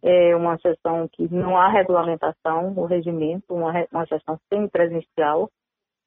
É 0.01 0.33
uma 0.33 0.57
sessão 0.59 1.05
que 1.11 1.27
não 1.29 1.57
há 1.57 1.67
regulamentação, 1.67 2.73
o 2.77 2.85
regimento, 2.85 3.53
uma, 3.53 3.73
uma 3.91 4.05
sessão 4.07 4.39
semipresencial, 4.47 5.49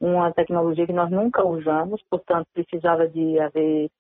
uma 0.00 0.32
tecnologia 0.32 0.87
que 0.87 0.92
nós 0.94 1.11
nunca 1.11 1.44
usamos, 1.44 2.00
portanto 2.08 2.46
precisava 2.54 3.06
de 3.06 3.38
haver 3.38 3.90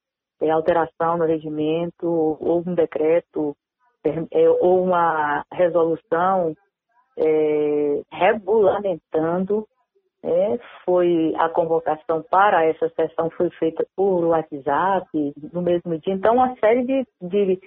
é, 0.40 0.50
alteração 0.50 1.18
no 1.18 1.26
regimento, 1.26 2.06
ou 2.08 2.64
um 2.66 2.74
decreto, 2.74 3.54
é, 4.02 4.48
ou 4.48 4.82
uma 4.82 5.44
resolução 5.52 6.54
é, 7.18 8.00
regulamentando. 8.10 9.68
É, 10.24 10.58
foi 10.84 11.34
a 11.36 11.48
convocação 11.48 12.22
para 12.30 12.64
essa 12.64 12.88
sessão 12.90 13.28
foi 13.30 13.50
feita 13.50 13.84
por 13.96 14.24
WhatsApp 14.24 15.08
no 15.52 15.60
mesmo 15.60 15.98
dia. 15.98 16.14
Então, 16.14 16.36
uma 16.36 16.54
série 16.56 16.84
de, 16.84 17.06
de 17.20 17.60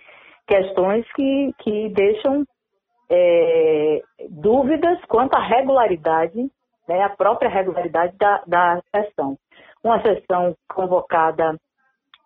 questões 0.47 1.05
que, 1.13 1.53
que 1.59 1.89
deixam 1.89 2.45
é, 3.09 4.01
dúvidas 4.29 5.03
quanto 5.09 5.35
à 5.35 5.39
regularidade, 5.39 6.49
né, 6.87 7.01
a 7.01 7.09
própria 7.09 7.49
regularidade 7.49 8.15
da, 8.17 8.41
da 8.47 8.81
sessão. 8.95 9.37
Uma 9.83 10.01
sessão 10.01 10.55
convocada 10.73 11.59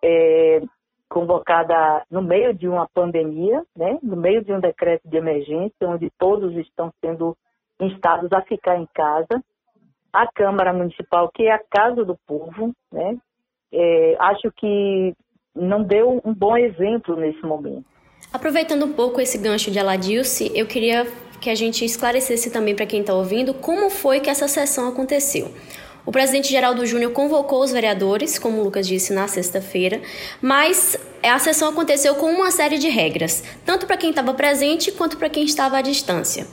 é, 0.03 0.61
convocada 1.09 2.03
no 2.09 2.21
meio 2.21 2.53
de 2.53 2.67
uma 2.67 2.87
pandemia, 2.87 3.63
né, 3.75 3.97
no 4.03 4.15
meio 4.15 4.43
de 4.43 4.53
um 4.53 4.59
decreto 4.59 5.09
de 5.09 5.17
emergência, 5.17 5.89
onde 5.89 6.11
todos 6.19 6.55
estão 6.55 6.93
sendo 7.01 7.35
instados 7.81 8.31
a 8.31 8.41
ficar 8.43 8.77
em 8.77 8.87
casa. 8.93 9.43
A 10.11 10.27
Câmara 10.31 10.73
Municipal, 10.73 11.29
que 11.33 11.43
é 11.43 11.51
a 11.51 11.59
casa 11.59 12.03
do 12.03 12.17
povo, 12.25 12.73
né, 12.91 13.17
é, 13.71 14.15
acho 14.19 14.51
que 14.57 15.13
não 15.55 15.83
deu 15.83 16.21
um 16.23 16.33
bom 16.33 16.57
exemplo 16.57 17.15
nesse 17.15 17.41
momento. 17.41 17.85
Aproveitando 18.33 18.85
um 18.85 18.93
pouco 18.93 19.19
esse 19.19 19.37
gancho 19.37 19.71
de 19.71 19.79
Aladilce, 19.79 20.51
eu 20.55 20.65
queria 20.65 21.05
que 21.39 21.49
a 21.49 21.55
gente 21.55 21.85
esclarecesse 21.85 22.51
também 22.51 22.75
para 22.75 22.85
quem 22.85 23.01
está 23.01 23.13
ouvindo 23.13 23.53
como 23.53 23.89
foi 23.89 24.19
que 24.19 24.29
essa 24.29 24.47
sessão 24.47 24.89
aconteceu. 24.89 25.51
O 26.05 26.11
presidente 26.11 26.49
Geraldo 26.49 26.85
Júnior 26.85 27.11
convocou 27.11 27.61
os 27.61 27.71
vereadores, 27.71 28.39
como 28.39 28.59
o 28.59 28.63
Lucas 28.63 28.87
disse, 28.87 29.13
na 29.13 29.27
sexta-feira, 29.27 30.01
mas 30.41 30.97
a 31.21 31.37
sessão 31.37 31.69
aconteceu 31.69 32.15
com 32.15 32.27
uma 32.31 32.51
série 32.51 32.77
de 32.77 32.89
regras, 32.89 33.43
tanto 33.65 33.85
para 33.85 33.97
quem 33.97 34.09
estava 34.09 34.33
presente 34.33 34.91
quanto 34.91 35.17
para 35.17 35.29
quem 35.29 35.43
estava 35.43 35.77
à 35.77 35.81
distância. 35.81 36.47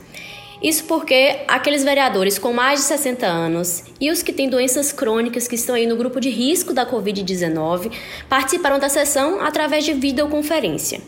Isso 0.61 0.85
porque 0.85 1.41
aqueles 1.47 1.83
vereadores 1.83 2.39
com 2.39 2.51
mais 2.51 2.79
de 2.79 2.85
60 2.87 3.25
anos 3.25 3.83
e 4.01 4.09
os 4.09 4.23
que 4.23 4.33
têm 4.33 4.49
doenças 4.49 4.91
crônicas 4.91 5.47
que 5.47 5.55
estão 5.55 5.75
aí 5.75 5.85
no 5.85 5.95
grupo 5.95 6.19
de 6.19 6.29
risco 6.29 6.73
da 6.73 6.85
Covid-19 6.85 7.91
participaram 8.27 8.79
da 8.79 8.89
sessão 8.89 9.39
através 9.39 9.85
de 9.85 9.93
videoconferência. 9.93 10.99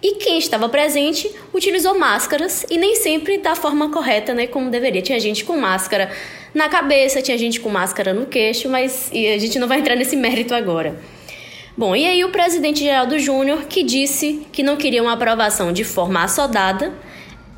E 0.00 0.16
quem 0.16 0.38
estava 0.38 0.68
presente 0.68 1.30
utilizou 1.54 1.96
máscaras 1.98 2.66
e 2.68 2.76
nem 2.76 2.96
sempre 2.96 3.38
da 3.38 3.54
forma 3.54 3.90
correta, 3.90 4.34
né, 4.34 4.48
como 4.48 4.68
deveria. 4.70 5.00
Tinha 5.00 5.18
gente 5.20 5.44
com 5.44 5.56
máscara 5.56 6.10
na 6.52 6.68
cabeça, 6.68 7.22
tinha 7.22 7.38
gente 7.38 7.60
com 7.60 7.68
máscara 7.68 8.12
no 8.12 8.26
queixo, 8.26 8.68
mas 8.68 9.10
a 9.12 9.38
gente 9.38 9.58
não 9.58 9.68
vai 9.68 9.78
entrar 9.78 9.94
nesse 9.94 10.16
mérito 10.16 10.54
agora. 10.54 10.96
Bom, 11.76 11.94
e 11.96 12.04
aí 12.04 12.24
o 12.24 12.30
presidente 12.30 12.80
Geraldo 12.80 13.18
Júnior, 13.18 13.64
que 13.64 13.82
disse 13.82 14.46
que 14.52 14.62
não 14.62 14.76
queria 14.76 15.02
uma 15.02 15.12
aprovação 15.12 15.72
de 15.72 15.84
forma 15.84 16.22
assodada, 16.22 16.92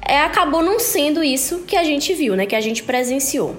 é, 0.06 0.20
acabou 0.20 0.62
não 0.62 0.78
sendo 0.78 1.22
isso 1.22 1.64
que 1.66 1.76
a 1.76 1.84
gente 1.84 2.12
viu, 2.14 2.36
né, 2.36 2.46
que 2.46 2.56
a 2.56 2.60
gente 2.60 2.82
presenciou. 2.82 3.56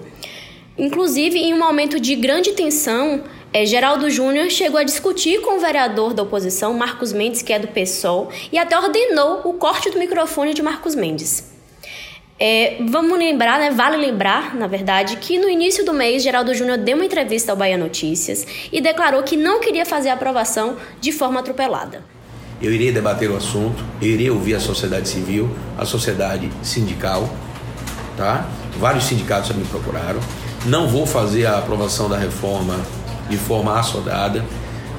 Inclusive, 0.78 1.40
em 1.40 1.54
um 1.54 1.60
momento 1.60 2.00
de 2.00 2.16
grande 2.16 2.52
tensão, 2.52 3.24
é, 3.54 3.66
Geraldo 3.66 4.10
Júnior 4.10 4.50
chegou 4.50 4.80
a 4.80 4.84
discutir 4.84 5.40
com 5.42 5.56
o 5.56 5.60
vereador 5.60 6.14
da 6.14 6.24
oposição, 6.24 6.74
Marcos 6.74 7.14
Mendes, 7.14 7.42
que 7.42 7.54
é 7.54 7.60
do 7.60 7.70
PSOL, 7.70 8.30
e 8.52 8.58
até 8.58 8.78
ordenou 8.78 9.42
o 9.46 9.54
corte 9.54 9.90
do 9.90 9.98
microfone 9.98 10.54
de 10.54 10.62
Marcos 10.62 10.94
Mendes. 10.94 11.56
É, 12.38 12.76
vamos 12.82 13.18
lembrar, 13.18 13.58
né, 13.58 13.72
vale 13.72 13.96
lembrar, 13.96 14.56
na 14.56 14.68
verdade, 14.68 15.16
que 15.16 15.38
no 15.38 15.48
início 15.48 15.86
do 15.86 15.94
mês, 15.94 16.22
Geraldo 16.22 16.54
Júnior 16.54 16.78
deu 16.78 16.98
uma 16.98 17.06
entrevista 17.06 17.54
ao 17.54 17.58
Bahia 17.58 17.78
Notícias 17.78 18.46
e 18.74 18.82
declarou 18.82 19.24
que 19.24 19.38
não 19.38 19.62
queria 19.62 19.86
fazer 19.86 20.10
a 20.10 20.16
aprovação 20.16 20.76
de 21.00 21.14
forma 21.14 21.40
atropelada. 21.40 22.04
Eu 22.62 22.74
irei 22.74 22.92
debater 22.92 23.30
o 23.30 23.36
assunto, 23.36 23.84
eu 24.02 24.08
irei 24.08 24.30
ouvir 24.30 24.56
a 24.56 24.60
sociedade 24.60 25.10
civil, 25.10 25.50
a 25.78 25.86
sociedade 25.86 26.50
sindical, 26.64 27.30
tá? 28.16 28.48
Vários 28.80 29.06
sindicatos 29.06 29.50
já 29.50 29.54
me 29.54 29.66
procuraram. 29.66 30.20
Não 30.66 30.88
vou 30.88 31.06
fazer 31.06 31.46
a 31.46 31.60
aprovação 31.60 32.10
da 32.10 32.18
reforma 32.18 32.76
de 33.30 33.38
forma 33.38 33.78
assodada. 33.78 34.44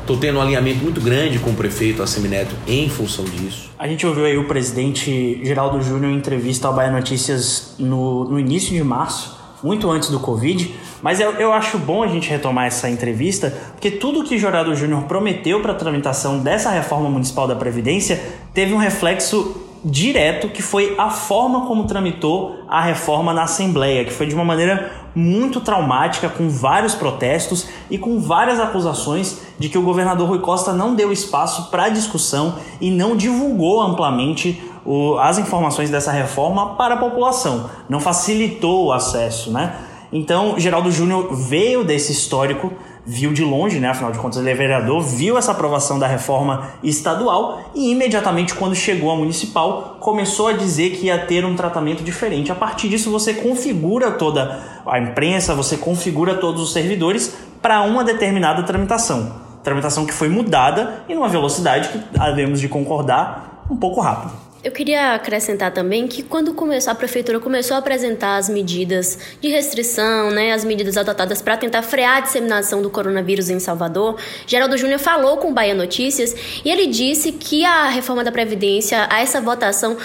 Estou 0.01 0.17
tendo 0.19 0.39
um 0.39 0.43
alinhamento 0.43 0.85
muito 0.85 1.01
grande 1.01 1.39
com 1.41 1.51
o 1.51 1.55
prefeito 1.55 2.03
Assemineto 2.03 2.55
em 2.69 2.89
função 2.89 3.25
disso. 3.25 3.71
A 3.77 3.89
gente 3.89 4.07
ouviu 4.07 4.25
aí 4.25 4.39
o 4.39 4.47
presidente 4.47 5.41
Geraldo 5.45 5.83
Júnior 5.83 6.13
em 6.13 6.17
entrevista 6.17 6.69
ao 6.69 6.75
Bahia 6.75 6.93
Notícias 6.93 7.75
no, 7.79 8.25
no 8.25 8.39
início 8.39 8.73
de 8.73 8.85
março, 8.85 9.36
muito 9.63 9.91
antes 9.91 10.11
do 10.11 10.21
Covid, 10.21 10.75
mas 11.03 11.21
eu, 11.21 11.33
eu 11.33 11.53
acho 11.53 11.79
bom 11.79 12.03
a 12.03 12.09
gente 12.09 12.29
retomar 12.29 12.67
essa 12.67 12.89
entrevista, 12.89 13.51
porque 13.73 13.91
tudo 13.91 14.25
que 14.25 14.39
Geraldo 14.39 14.75
Júnior 14.75 15.05
prometeu 15.05 15.61
para 15.61 15.73
a 15.73 15.75
tramitação 15.77 16.39
dessa 16.39 16.71
reforma 16.71 17.09
municipal 17.09 17.47
da 17.47 17.57
Previdência 17.57 18.23
teve 18.53 18.75
um 18.75 18.79
reflexo 18.79 19.63
direto, 19.85 20.49
que 20.49 20.63
foi 20.63 20.95
a 20.99 21.11
forma 21.11 21.67
como 21.67 21.85
tramitou 21.85 22.57
a 22.69 22.81
reforma 22.81 23.33
na 23.33 23.45
Assembleia, 23.45 24.05
que 24.05 24.13
foi 24.13 24.27
de 24.27 24.35
uma 24.35 24.45
maneira 24.45 24.91
muito 25.15 25.61
traumática, 25.61 26.29
com 26.29 26.49
vários 26.49 26.95
protestos 26.95 27.69
e 27.89 27.97
com 27.97 28.21
várias 28.21 28.59
acusações 28.59 29.41
de 29.59 29.69
que 29.69 29.79
o 29.79 29.83
governador 29.83 30.29
Rui 30.29 30.41
Costa 30.41 30.73
não 30.73 30.95
deu 30.95 31.13
espaço 31.13 31.71
para 31.71 31.89
discussão 31.89 32.57
e 32.81 32.91
não 32.91 33.17
divulgou 33.17 33.81
amplamente 33.81 34.61
o, 34.87 35.19
as 35.19 35.39
informações 35.39 35.91
dessa 35.91 36.13
reforma 36.13 36.77
para 36.77 36.95
a 36.95 36.99
população, 36.99 37.69
não 37.89 38.01
facilitou 38.01 38.87
o 38.87 38.93
acesso, 38.93 39.51
né? 39.51 39.75
Então, 40.13 40.59
Geraldo 40.59 40.91
Júnior 40.91 41.35
veio 41.35 41.85
desse 41.85 42.13
histórico 42.13 42.73
viu 43.07 43.33
de 43.33 43.45
longe, 43.45 43.79
né, 43.79 43.89
afinal 43.89 44.11
de 44.11 44.19
contas 44.19 44.39
ele 44.39 44.51
é 44.51 44.55
vereador, 44.55 45.01
viu 45.01 45.39
essa 45.39 45.53
aprovação 45.53 45.97
da 45.97 46.09
reforma 46.09 46.73
estadual 46.83 47.71
e 47.73 47.93
imediatamente 47.93 48.53
quando 48.53 48.75
chegou 48.75 49.13
a 49.13 49.17
municipal 49.17 49.97
começou 50.01 50.49
a 50.49 50.53
dizer 50.53 50.91
que 50.91 51.07
ia 51.07 51.17
ter 51.17 51.45
um 51.45 51.55
tratamento 51.55 52.03
diferente. 52.03 52.51
A 52.51 52.55
partir 52.55 52.89
disso 52.89 53.11
você 53.11 53.33
configura 53.33 54.11
toda 54.11 54.59
a 54.85 54.99
imprensa, 54.99 55.55
você 55.55 55.77
configura 55.77 56.35
todos 56.35 56.61
os 56.61 56.73
servidores 56.73 57.37
para 57.63 57.83
uma 57.83 58.03
determinada 58.03 58.65
tramitação. 58.65 59.47
Tramitação 59.63 60.05
que 60.05 60.13
foi 60.13 60.29
mudada 60.29 61.05
e 61.09 61.15
numa 61.15 61.29
velocidade 61.29 61.89
que 61.91 62.03
havemos 62.19 62.61
de 62.61 62.69
concordar 62.69 63.65
um 63.71 63.77
pouco 63.77 64.01
rápido. 64.01 64.46
Eu 64.67 64.73
queria 64.73 65.15
acrescentar 65.15 65.71
também 65.71 66.09
que 66.09 66.25
quando 66.25 66.53
começou, 66.53 66.91
a 66.91 66.95
prefeitura 66.97 67.39
começou 67.39 67.77
a 67.77 67.79
apresentar 67.79 68.37
as 68.37 68.49
medidas 68.49 69.17
de 69.41 69.49
restrição, 69.49 70.33
né, 70.33 70.53
as 70.53 70.65
medidas 70.65 70.97
adotadas 70.97 71.41
para 71.41 71.57
tentar 71.57 71.83
frear 71.83 72.17
a 72.17 72.21
disseminação 72.21 72.83
do 72.83 72.91
coronavírus 72.91 73.49
em 73.49 73.61
Salvador, 73.61 74.19
Geraldo 74.45 74.77
Júnior 74.77 74.99
falou 74.99 75.37
com 75.37 75.53
o 75.53 75.55
Bahia 75.55 75.73
Notícias 75.73 76.35
e 76.65 76.69
ele 76.69 76.89
disse 76.89 77.31
que 77.31 77.65
a 77.65 77.85
reforma 77.91 78.25
da 78.25 78.33
Previdência, 78.33 79.07
a 79.09 79.21
essa 79.21 79.41
votação, 79.41 79.97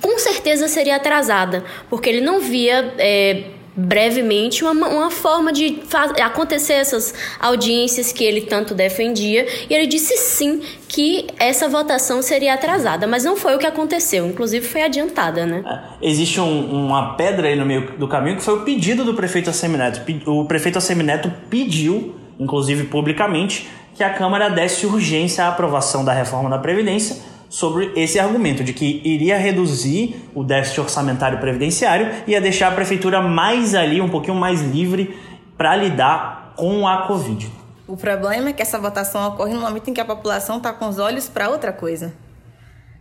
com 0.00 0.16
certeza 0.16 0.68
seria 0.68 0.94
atrasada, 0.94 1.64
porque 1.90 2.08
ele 2.08 2.20
não 2.20 2.38
via. 2.38 2.94
É, 2.98 3.42
brevemente 3.76 4.64
uma, 4.64 4.88
uma 4.88 5.10
forma 5.10 5.52
de 5.52 5.80
acontecer 6.22 6.74
essas 6.74 7.12
audiências 7.40 8.12
que 8.12 8.22
ele 8.22 8.42
tanto 8.42 8.74
defendia 8.74 9.46
e 9.68 9.74
ele 9.74 9.86
disse 9.86 10.16
sim 10.16 10.62
que 10.88 11.26
essa 11.38 11.68
votação 11.68 12.22
seria 12.22 12.54
atrasada, 12.54 13.06
mas 13.06 13.24
não 13.24 13.36
foi 13.36 13.56
o 13.56 13.58
que 13.58 13.66
aconteceu, 13.66 14.26
inclusive 14.26 14.66
foi 14.66 14.82
adiantada, 14.82 15.44
né? 15.44 15.64
É, 15.66 16.08
existe 16.08 16.40
um, 16.40 16.86
uma 16.86 17.16
pedra 17.16 17.48
aí 17.48 17.56
no 17.56 17.66
meio 17.66 17.98
do 17.98 18.06
caminho 18.06 18.36
que 18.36 18.42
foi 18.42 18.54
o 18.54 18.62
pedido 18.62 19.04
do 19.04 19.14
prefeito 19.14 19.50
Assemineto. 19.50 20.00
O 20.26 20.44
prefeito 20.44 20.78
Assemineto 20.78 21.32
pediu, 21.50 22.14
inclusive 22.38 22.84
publicamente, 22.84 23.68
que 23.94 24.04
a 24.04 24.10
Câmara 24.10 24.48
desse 24.48 24.86
urgência 24.86 25.44
à 25.44 25.48
aprovação 25.48 26.04
da 26.04 26.12
reforma 26.12 26.48
da 26.48 26.58
Previdência 26.58 27.33
sobre 27.54 27.92
esse 27.94 28.18
argumento 28.18 28.64
de 28.64 28.72
que 28.72 29.00
iria 29.04 29.38
reduzir 29.38 30.28
o 30.34 30.42
déficit 30.42 30.80
orçamentário 30.80 31.38
previdenciário 31.38 32.10
e 32.26 32.32
ia 32.32 32.40
deixar 32.40 32.66
a 32.66 32.74
prefeitura 32.74 33.22
mais 33.22 33.76
ali, 33.76 34.00
um 34.00 34.08
pouquinho 34.08 34.34
mais 34.34 34.60
livre 34.60 35.16
para 35.56 35.76
lidar 35.76 36.52
com 36.56 36.84
a 36.88 37.06
Covid. 37.06 37.48
O 37.86 37.96
problema 37.96 38.48
é 38.48 38.52
que 38.52 38.60
essa 38.60 38.76
votação 38.76 39.28
ocorre 39.28 39.54
no 39.54 39.60
momento 39.60 39.88
em 39.88 39.94
que 39.94 40.00
a 40.00 40.04
população 40.04 40.56
está 40.56 40.72
com 40.72 40.88
os 40.88 40.98
olhos 40.98 41.28
para 41.28 41.48
outra 41.48 41.72
coisa. 41.72 42.12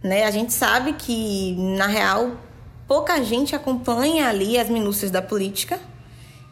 Né? 0.03 0.23
A 0.23 0.29
gente 0.29 0.53
sabe 0.53 0.93
que, 0.93 1.55
na 1.75 1.87
real, 1.87 2.33
pouca 2.87 3.23
gente 3.23 3.55
acompanha 3.55 4.29
ali 4.29 4.59
as 4.59 4.69
minúcias 4.69 5.09
da 5.09 5.21
política, 5.23 5.79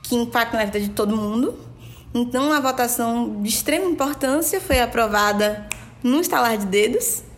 que 0.02 0.16
impactam 0.16 0.60
na 0.60 0.66
vida 0.66 0.80
de 0.80 0.90
todo 0.90 1.16
mundo. 1.16 1.54
Então, 2.16 2.52
a 2.52 2.60
votação 2.60 3.44
de 3.44 3.50
extrema 3.50 3.86
importância 3.86 4.60
foi 4.60 4.82
aprovada 4.82 5.68
no 6.02 6.20
estalar 6.20 6.58
de 6.58 6.66
dedos 6.66 7.30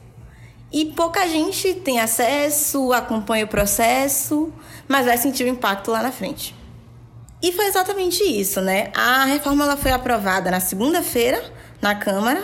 e 0.74 0.86
pouca 0.86 1.28
gente 1.28 1.76
tem 1.76 2.00
acesso, 2.00 2.92
acompanha 2.92 3.46
o 3.46 3.48
processo, 3.48 4.52
mas 4.88 5.06
vai 5.06 5.18
sentir 5.20 5.44
o 5.44 5.48
impacto 5.48 5.92
lá 5.92 6.02
na 6.02 6.12
frente. 6.12 6.56
E 7.44 7.52
foi 7.52 7.68
exatamente 7.68 8.24
isso, 8.24 8.60
né? 8.60 8.90
A 8.96 9.26
reforma 9.26 9.66
ela 9.66 9.78
foi 9.78 9.92
aprovada 9.92 10.50
na 10.50 10.60
segunda-feira 10.60 11.44
na 11.80 11.94
Câmara. 11.94 12.42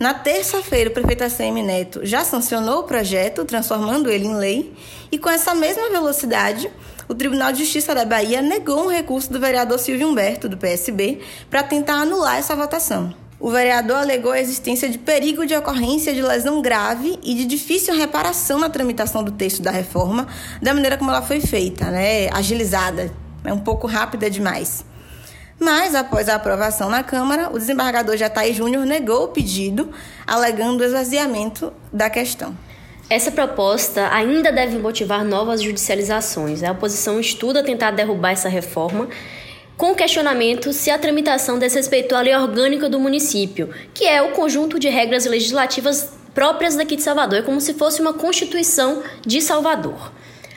Na 0.00 0.12
terça-feira, 0.12 0.90
o 0.90 0.92
prefeito 0.92 1.22
ACM 1.22 1.62
Neto 1.62 2.00
já 2.02 2.24
sancionou 2.24 2.80
o 2.80 2.84
projeto, 2.84 3.44
transformando 3.44 4.10
ele 4.10 4.26
em 4.26 4.34
lei, 4.34 4.74
e 5.12 5.18
com 5.18 5.30
essa 5.30 5.54
mesma 5.54 5.88
velocidade, 5.90 6.68
o 7.06 7.14
Tribunal 7.14 7.52
de 7.52 7.60
Justiça 7.60 7.94
da 7.94 8.04
Bahia 8.04 8.42
negou 8.42 8.86
um 8.86 8.88
recurso 8.88 9.30
do 9.32 9.38
vereador 9.38 9.78
Silvio 9.78 10.08
Humberto, 10.08 10.48
do 10.48 10.56
PSB, 10.56 11.20
para 11.48 11.62
tentar 11.62 12.00
anular 12.00 12.38
essa 12.38 12.56
votação. 12.56 13.21
O 13.42 13.50
vereador 13.50 13.96
alegou 13.96 14.30
a 14.30 14.38
existência 14.38 14.88
de 14.88 14.98
perigo 14.98 15.44
de 15.44 15.52
ocorrência 15.52 16.14
de 16.14 16.22
lesão 16.22 16.62
grave 16.62 17.18
e 17.24 17.34
de 17.34 17.44
difícil 17.44 17.92
reparação 17.92 18.56
na 18.56 18.70
tramitação 18.70 19.24
do 19.24 19.32
texto 19.32 19.60
da 19.60 19.72
reforma, 19.72 20.28
da 20.62 20.72
maneira 20.72 20.96
como 20.96 21.10
ela 21.10 21.22
foi 21.22 21.40
feita, 21.40 21.90
né? 21.90 22.28
agilizada, 22.32 23.10
é 23.44 23.52
um 23.52 23.58
pouco 23.58 23.88
rápida 23.88 24.30
demais. 24.30 24.84
Mas, 25.58 25.92
após 25.96 26.28
a 26.28 26.36
aprovação 26.36 26.88
na 26.88 27.02
Câmara, 27.02 27.50
o 27.52 27.58
desembargador 27.58 28.16
Jataí 28.16 28.52
Júnior 28.52 28.86
negou 28.86 29.24
o 29.24 29.28
pedido, 29.28 29.90
alegando 30.24 30.80
o 30.80 30.86
esvaziamento 30.86 31.72
da 31.92 32.08
questão. 32.08 32.56
Essa 33.10 33.32
proposta 33.32 34.08
ainda 34.14 34.52
deve 34.52 34.78
motivar 34.78 35.24
novas 35.24 35.60
judicializações. 35.60 36.62
A 36.62 36.70
oposição 36.70 37.18
estuda 37.18 37.64
tentar 37.64 37.90
derrubar 37.90 38.30
essa 38.30 38.48
reforma 38.48 39.08
com 39.76 39.94
questionamento 39.94 40.72
se 40.72 40.90
a 40.90 40.98
tramitação 40.98 41.58
desrespeitou 41.58 42.16
a 42.16 42.20
lei 42.20 42.34
orgânica 42.34 42.88
do 42.88 43.00
município, 43.00 43.70
que 43.92 44.04
é 44.04 44.22
o 44.22 44.32
conjunto 44.32 44.78
de 44.78 44.88
regras 44.88 45.26
legislativas 45.26 46.12
próprias 46.34 46.76
daqui 46.76 46.96
de 46.96 47.02
Salvador, 47.02 47.40
é 47.40 47.42
como 47.42 47.60
se 47.60 47.74
fosse 47.74 48.00
uma 48.00 48.12
constituição 48.12 49.02
de 49.26 49.40
Salvador. 49.40 50.12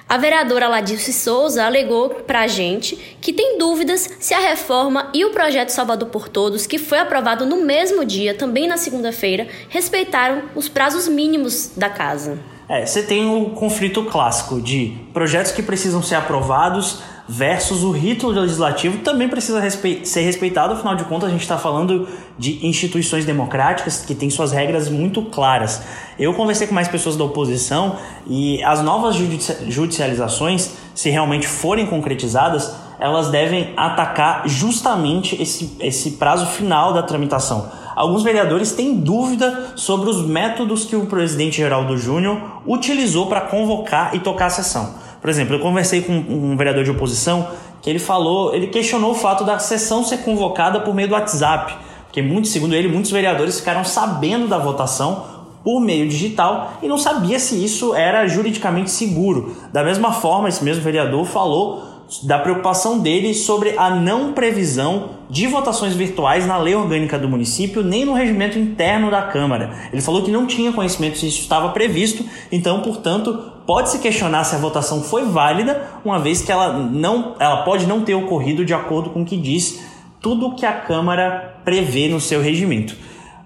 A 0.08 0.18
vereadora 0.18 0.68
Ladice 0.68 1.12
Souza 1.12 1.66
alegou 1.66 2.10
para 2.10 2.42
a 2.42 2.48
gente 2.48 2.96
que 3.20 3.34
tem 3.34 3.58
dúvidas 3.58 4.08
se 4.20 4.36
a 4.36 4.40
reforma 4.40 5.10
e 5.16 5.26
o 5.26 5.32
projeto 5.32 5.70
Salvador 5.70 6.10
por 6.10 6.30
Todos, 6.30 6.68
que 6.68 6.78
foi 6.78 7.00
aprovado 7.00 7.44
no 7.44 7.64
mesmo 7.64 8.06
dia, 8.06 8.36
também 8.36 8.68
na 8.68 8.78
segunda-feira, 8.78 9.48
respeitaram 9.68 10.44
os 10.54 10.70
prazos 10.70 11.08
mínimos 11.08 11.72
da 11.76 11.90
casa. 11.90 12.38
É, 12.68 12.86
você 12.86 13.04
tem 13.04 13.30
o 13.30 13.52
conflito 13.52 14.04
clássico 14.06 14.60
de 14.60 14.98
projetos 15.14 15.52
que 15.52 15.62
precisam 15.62 16.02
ser 16.02 16.16
aprovados 16.16 17.04
versus 17.28 17.84
o 17.84 17.92
rito 17.92 18.28
legislativo 18.28 19.00
também 19.00 19.28
precisa 19.28 19.60
respe 19.60 20.02
ser 20.04 20.22
respeitado, 20.22 20.74
afinal 20.74 20.96
de 20.96 21.04
contas 21.06 21.30
a 21.30 21.32
gente 21.32 21.42
está 21.42 21.58
falando 21.58 22.08
de 22.38 22.66
instituições 22.66 23.26
democráticas 23.26 24.04
que 24.06 24.14
têm 24.14 24.30
suas 24.30 24.52
regras 24.52 24.90
muito 24.90 25.24
claras. 25.24 25.82
Eu 26.20 26.34
conversei 26.34 26.68
com 26.68 26.74
mais 26.74 26.88
pessoas 26.88 27.16
da 27.16 27.24
oposição 27.24 27.98
e 28.28 28.64
as 28.64 28.82
novas 28.82 29.16
judicializações, 29.16 30.72
se 30.94 31.10
realmente 31.10 31.48
forem 31.48 31.86
concretizadas, 31.86 32.76
elas 33.00 33.30
devem 33.30 33.74
atacar 33.76 34.48
justamente 34.48 35.40
esse, 35.42 35.76
esse 35.80 36.12
prazo 36.12 36.46
final 36.46 36.94
da 36.94 37.04
tramitação. 37.04 37.70
Alguns 37.96 38.24
vereadores 38.24 38.74
têm 38.74 38.96
dúvida 38.96 39.74
sobre 39.78 40.10
os 40.10 40.26
métodos 40.26 40.84
que 40.84 40.96
o 40.96 41.06
presidente 41.06 41.58
Geraldo 41.58 41.98
Júnior 41.98 42.62
utilizou 42.68 43.28
para 43.28 43.42
convocar 43.42 44.14
e 44.14 44.20
tocar 44.20 44.48
a 44.48 44.50
sessão. 44.50 44.96
Por 45.22 45.30
exemplo, 45.30 45.56
eu 45.56 45.60
conversei 45.60 46.02
com 46.02 46.12
um 46.14 46.58
vereador 46.58 46.84
de 46.84 46.92
oposição 46.92 47.48
que 47.82 47.90
ele 47.90 48.00
falou, 48.00 48.54
ele 48.54 48.68
questionou 48.68 49.12
o 49.12 49.16
fato 49.16 49.44
da 49.44 49.60
sessão 49.60 50.04
ser 50.04 50.18
convocada 50.18 50.82
por 50.82 50.94
meio 50.94 51.08
do 51.08 51.14
WhatsApp, 51.14 51.74
porque 52.04 52.22
muitos, 52.22 52.52
segundo 52.52 52.76
ele, 52.76 52.88
muitos 52.88 53.12
vereadores 53.12 53.60
ficaram 53.60 53.84
sabendo 53.86 54.48
da 54.48 54.58
votação 54.58 55.24
por 55.64 55.80
meio 55.80 56.08
digital 56.08 56.74
e 56.84 56.88
não 56.88 56.98
sabia 56.98 57.40
se 57.40 57.64
isso 57.64 57.96
era 57.96 58.28
juridicamente 58.28 58.92
seguro. 58.92 59.56
Da 59.72 59.84
mesma 59.84 60.12
forma, 60.12 60.50
esse 60.50 60.64
mesmo 60.64 60.84
vereador 60.84 61.26
falou 61.26 61.95
da 62.24 62.38
preocupação 62.38 63.00
dele 63.00 63.34
sobre 63.34 63.78
a 63.78 63.90
não 63.90 64.34
previsão 64.34 65.12
de 65.30 65.48
votações 65.48 65.94
virtuais 65.94 66.46
na 66.46 66.58
lei 66.58 66.76
orgânica 66.76 67.18
do 67.18 67.28
município 67.28 67.84
nem 67.84 68.06
no 68.06 68.14
regimento 68.14 68.60
interno 68.60 69.10
da 69.10 69.24
Câmara. 69.24 69.90
Ele 69.92 70.02
falou 70.02 70.22
que 70.22 70.32
não 70.32 70.46
tinha 70.46 70.72
conhecimento 70.72 71.18
se 71.18 71.28
isso 71.28 71.42
estava 71.42 71.70
previsto, 71.70 72.24
então, 72.52 72.82
portanto, 72.82 73.52
pode-se 73.66 74.00
questionar 74.00 74.44
se 74.44 74.56
a 74.56 74.60
votação 74.60 75.02
foi 75.02 75.26
válida, 75.26 75.82
uma 76.06 76.20
vez 76.20 76.42
que 76.42 76.52
ela, 76.52 76.74
não, 76.74 77.36
ela 77.40 77.64
pode 77.64 77.88
não 77.88 78.02
ter 78.02 78.14
ocorrido 78.14 78.64
de 78.64 78.74
acordo 78.74 79.10
com 79.10 79.24
o 79.24 79.26
que 79.26 79.38
diz 79.38 79.84
tudo 80.22 80.48
o 80.48 80.56
que 80.56 80.66
a 80.66 80.74
Câmara 80.74 81.60
prevê 81.66 82.08
no 82.08 82.20
seu 82.20 82.42
regimento. 82.42 82.96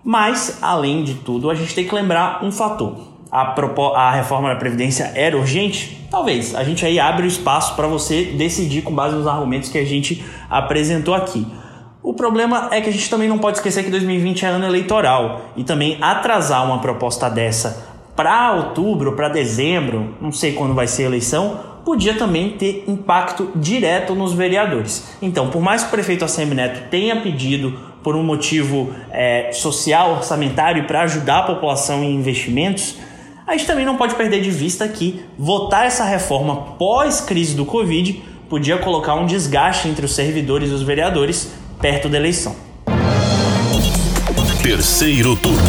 Mas, 0.04 0.60
além 0.62 1.04
de 1.04 1.16
tudo, 1.16 1.50
a 1.50 1.56
gente 1.56 1.74
tem 1.74 1.88
que 1.88 1.96
lembrar 1.96 2.44
um 2.44 2.52
fator 2.52 3.09
a, 3.32 3.56
a 3.96 4.12
reforma 4.12 4.50
da 4.50 4.56
Previdência 4.56 5.12
era 5.16 5.38
urgente? 5.38 6.08
Talvez. 6.10 6.56
A 6.56 6.64
gente 6.64 6.86
aí 6.86 7.00
abre 7.00 7.26
o 7.26 7.28
espaço 7.28 7.76
para 7.76 7.88
você 7.88 8.26
decidir 8.26 8.82
com 8.82 8.94
base 8.94 9.16
nos 9.16 9.28
argumentos 9.28 9.70
que 9.70 9.78
a 9.78 9.86
gente 9.86 10.24
apresentou 10.50 11.14
aqui. 11.14 11.46
O 12.02 12.14
problema 12.14 12.70
é 12.72 12.82
que 12.82 12.90
a 12.90 12.92
gente 12.92 13.10
também 13.10 13.28
não 13.28 13.38
pode 13.38 13.58
esquecer 13.58 13.84
que 13.84 13.92
2020 13.92 14.46
é 14.46 14.48
ano 14.48 14.66
eleitoral 14.66 15.42
e 15.56 15.64
também 15.64 15.98
atrasar 16.02 16.66
uma 16.66 16.80
proposta 16.80 17.30
dessa 17.30 17.90
para 18.16 18.52
outubro, 18.52 19.14
para 19.14 19.30
dezembro, 19.30 20.14
não 20.20 20.32
sei 20.32 20.52
quando 20.52 20.74
vai 20.74 20.88
ser 20.88 21.04
a 21.04 21.06
eleição, 21.06 21.58
podia 21.86 22.16
também 22.16 22.50
ter 22.50 22.84
impacto 22.86 23.50
direto 23.56 24.14
nos 24.14 24.34
vereadores. 24.34 25.16
Então, 25.22 25.50
por 25.50 25.62
mais 25.62 25.84
que 25.84 25.88
o 25.88 25.92
prefeito 25.92 26.26
ACM 26.26 26.54
Neto 26.54 26.90
tenha 26.90 27.22
pedido 27.22 27.80
por 28.04 28.18
um 28.18 28.24
motivo 28.24 28.94
é, 29.10 29.52
social, 29.54 30.12
orçamentário 30.12 30.84
para 30.84 31.04
ajudar 31.04 31.40
a 31.40 31.44
população 31.44 32.04
em 32.04 32.14
investimentos, 32.14 32.98
a 33.50 33.58
gente 33.58 33.66
também 33.66 33.84
não 33.84 33.98
pode 33.98 34.14
perder 34.14 34.42
de 34.42 34.52
vista 34.52 34.88
que 34.88 35.26
votar 35.36 35.88
essa 35.88 36.04
reforma 36.04 36.76
pós-crise 36.78 37.56
do 37.56 37.66
Covid 37.66 38.24
podia 38.48 38.78
colocar 38.78 39.16
um 39.16 39.26
desgaste 39.26 39.88
entre 39.88 40.06
os 40.06 40.14
servidores 40.14 40.70
e 40.70 40.74
os 40.74 40.84
vereadores 40.84 41.50
perto 41.82 42.08
da 42.08 42.18
eleição. 42.18 42.56
Terceiro 44.62 45.36
turno. 45.36 45.60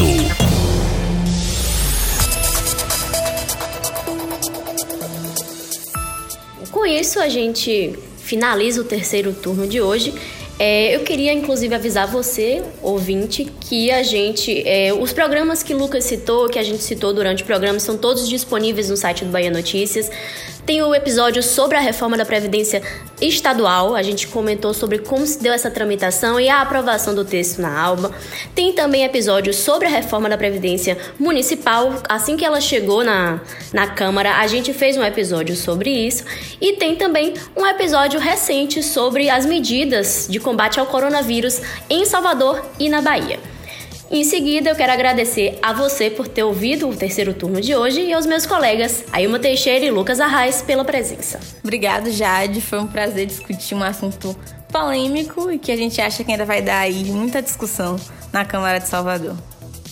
Com 6.71 6.85
isso, 6.85 7.19
a 7.19 7.31
gente 7.31 7.99
finaliza 8.19 8.83
o 8.83 8.85
terceiro 8.85 9.33
turno 9.33 9.66
de 9.66 9.81
hoje. 9.81 10.12
É, 10.62 10.94
eu 10.94 11.01
queria, 11.01 11.33
inclusive, 11.33 11.75
avisar 11.75 12.07
você, 12.07 12.62
ouvinte, 12.83 13.51
que 13.62 13.90
a 13.90 14.03
gente. 14.03 14.62
É, 14.68 14.92
os 14.92 15.11
programas 15.11 15.62
que 15.62 15.73
Lucas 15.73 16.05
citou, 16.05 16.51
que 16.51 16.59
a 16.59 16.62
gente 16.62 16.83
citou 16.83 17.14
durante 17.14 17.42
o 17.42 17.46
programa, 17.46 17.81
são 17.81 17.96
todos 17.96 18.29
disponíveis 18.29 18.90
no 18.90 18.96
site 18.96 19.25
do 19.25 19.31
Bahia 19.31 19.51
Notícias. 19.51 20.11
Tem 20.64 20.83
o 20.83 20.94
episódio 20.94 21.42
sobre 21.42 21.77
a 21.77 21.81
reforma 21.81 22.16
da 22.16 22.25
Previdência 22.25 22.83
Estadual. 23.20 23.94
A 23.94 24.03
gente 24.03 24.29
comentou 24.29 24.73
sobre 24.73 24.99
como 24.99 25.27
se 25.27 25.42
deu 25.42 25.53
essa 25.53 25.70
tramitação 25.70 26.38
e 26.38 26.49
a 26.49 26.61
aprovação 26.61 27.14
do 27.14 27.25
texto 27.25 27.61
na 27.61 27.81
ALBA. 27.81 28.12
Tem 28.55 28.73
também 28.73 29.05
episódio 29.05 29.53
sobre 29.53 29.87
a 29.87 29.90
reforma 29.90 30.29
da 30.29 30.38
Previdência 30.38 30.96
Municipal. 31.18 31.94
Assim 32.09 32.37
que 32.37 32.44
ela 32.44 32.61
chegou 32.61 33.03
na, 33.03 33.40
na 33.73 33.88
Câmara, 33.88 34.37
a 34.37 34.46
gente 34.46 34.73
fez 34.73 34.96
um 34.96 35.03
episódio 35.03 35.57
sobre 35.57 35.90
isso. 35.90 36.25
E 36.61 36.75
tem 36.75 36.96
também 36.96 37.35
um 37.57 37.66
episódio 37.66 38.20
recente 38.20 38.83
sobre 38.83 39.29
as 39.29 39.44
medidas 39.44 40.27
de 40.31 40.38
combate 40.38 40.79
ao 40.79 40.87
coronavírus 40.87 41.61
em 41.88 42.05
Salvador 42.05 42.64
e 42.79 42.88
na 42.88 43.01
Bahia. 43.01 43.50
Em 44.12 44.25
seguida, 44.25 44.70
eu 44.70 44.75
quero 44.75 44.90
agradecer 44.90 45.57
a 45.62 45.73
você 45.73 46.11
por 46.11 46.27
ter 46.27 46.42
ouvido 46.42 46.88
o 46.88 46.96
terceiro 46.96 47.33
turno 47.33 47.61
de 47.61 47.77
hoje 47.77 48.01
e 48.01 48.12
aos 48.12 48.27
meus 48.27 48.44
colegas 48.44 49.05
Ailma 49.12 49.38
Teixeira 49.38 49.85
e 49.85 49.90
Lucas 49.92 50.18
Arraes 50.18 50.61
pela 50.62 50.85
presença. 50.85 51.38
Obrigado, 51.62 52.11
Jade. 52.11 52.61
Foi 52.61 52.81
um 52.81 52.88
prazer 52.88 53.27
discutir 53.27 53.73
um 53.77 53.85
assunto 53.85 54.37
polêmico 54.73 55.49
e 55.49 55.61
que 55.61 55.70
a 55.70 55.77
gente 55.77 56.01
acha 56.01 56.25
que 56.25 56.33
ainda 56.33 56.44
vai 56.44 56.61
dar 56.61 56.81
aí 56.81 57.05
muita 57.05 57.40
discussão 57.40 57.94
na 58.33 58.44
Câmara 58.44 58.81
de 58.81 58.88
Salvador. 58.88 59.37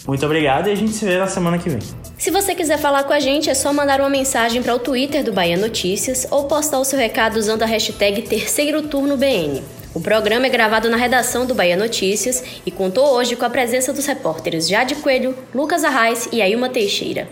Muito 0.04 0.26
obrigado 0.26 0.68
e 0.68 0.72
a 0.72 0.74
gente 0.74 0.94
se 0.94 1.04
vê 1.04 1.16
na 1.16 1.28
semana 1.28 1.56
que 1.56 1.70
vem. 1.70 1.78
Se 2.18 2.32
você 2.32 2.56
quiser 2.56 2.78
falar 2.78 3.04
com 3.04 3.12
a 3.12 3.20
gente, 3.20 3.48
é 3.48 3.54
só 3.54 3.72
mandar 3.72 4.00
uma 4.00 4.10
mensagem 4.10 4.60
para 4.64 4.74
o 4.74 4.80
Twitter 4.80 5.22
do 5.22 5.32
Bahia 5.32 5.56
Notícias 5.56 6.26
ou 6.28 6.48
postar 6.48 6.80
o 6.80 6.84
seu 6.84 6.98
recado 6.98 7.36
usando 7.36 7.62
a 7.62 7.66
hashtag 7.66 8.22
Terceiro 8.22 8.82
Turno 8.82 9.16
BN. 9.16 9.62
O 9.98 10.00
programa 10.00 10.46
é 10.46 10.48
gravado 10.48 10.88
na 10.88 10.96
redação 10.96 11.44
do 11.44 11.56
Bahia 11.56 11.76
Notícias 11.76 12.44
e 12.64 12.70
contou 12.70 13.04
hoje 13.14 13.34
com 13.34 13.44
a 13.44 13.50
presença 13.50 13.92
dos 13.92 14.06
repórteres 14.06 14.68
Jade 14.68 14.94
Coelho, 14.94 15.36
Lucas 15.52 15.82
Arraes 15.82 16.28
e 16.30 16.40
Ailma 16.40 16.68
Teixeira. 16.68 17.28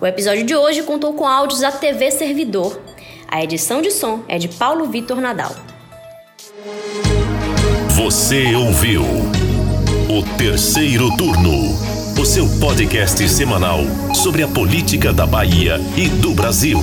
O 0.00 0.06
episódio 0.06 0.44
de 0.44 0.54
hoje 0.54 0.84
contou 0.84 1.14
com 1.14 1.26
áudios 1.26 1.62
da 1.62 1.72
TV 1.72 2.12
Servidor. 2.12 2.80
A 3.26 3.42
edição 3.42 3.82
de 3.82 3.90
som 3.90 4.22
é 4.28 4.38
de 4.38 4.46
Paulo 4.46 4.84
Vitor 4.84 5.20
Nadal. 5.20 5.50
Você 7.96 8.54
ouviu 8.54 9.02
o 9.02 10.38
terceiro 10.38 11.10
turno, 11.16 11.74
o 12.20 12.24
seu 12.24 12.46
podcast 12.60 13.28
semanal 13.28 13.80
sobre 14.14 14.44
a 14.44 14.48
política 14.48 15.12
da 15.12 15.26
Bahia 15.26 15.80
e 15.96 16.08
do 16.08 16.30
Brasil. 16.34 16.78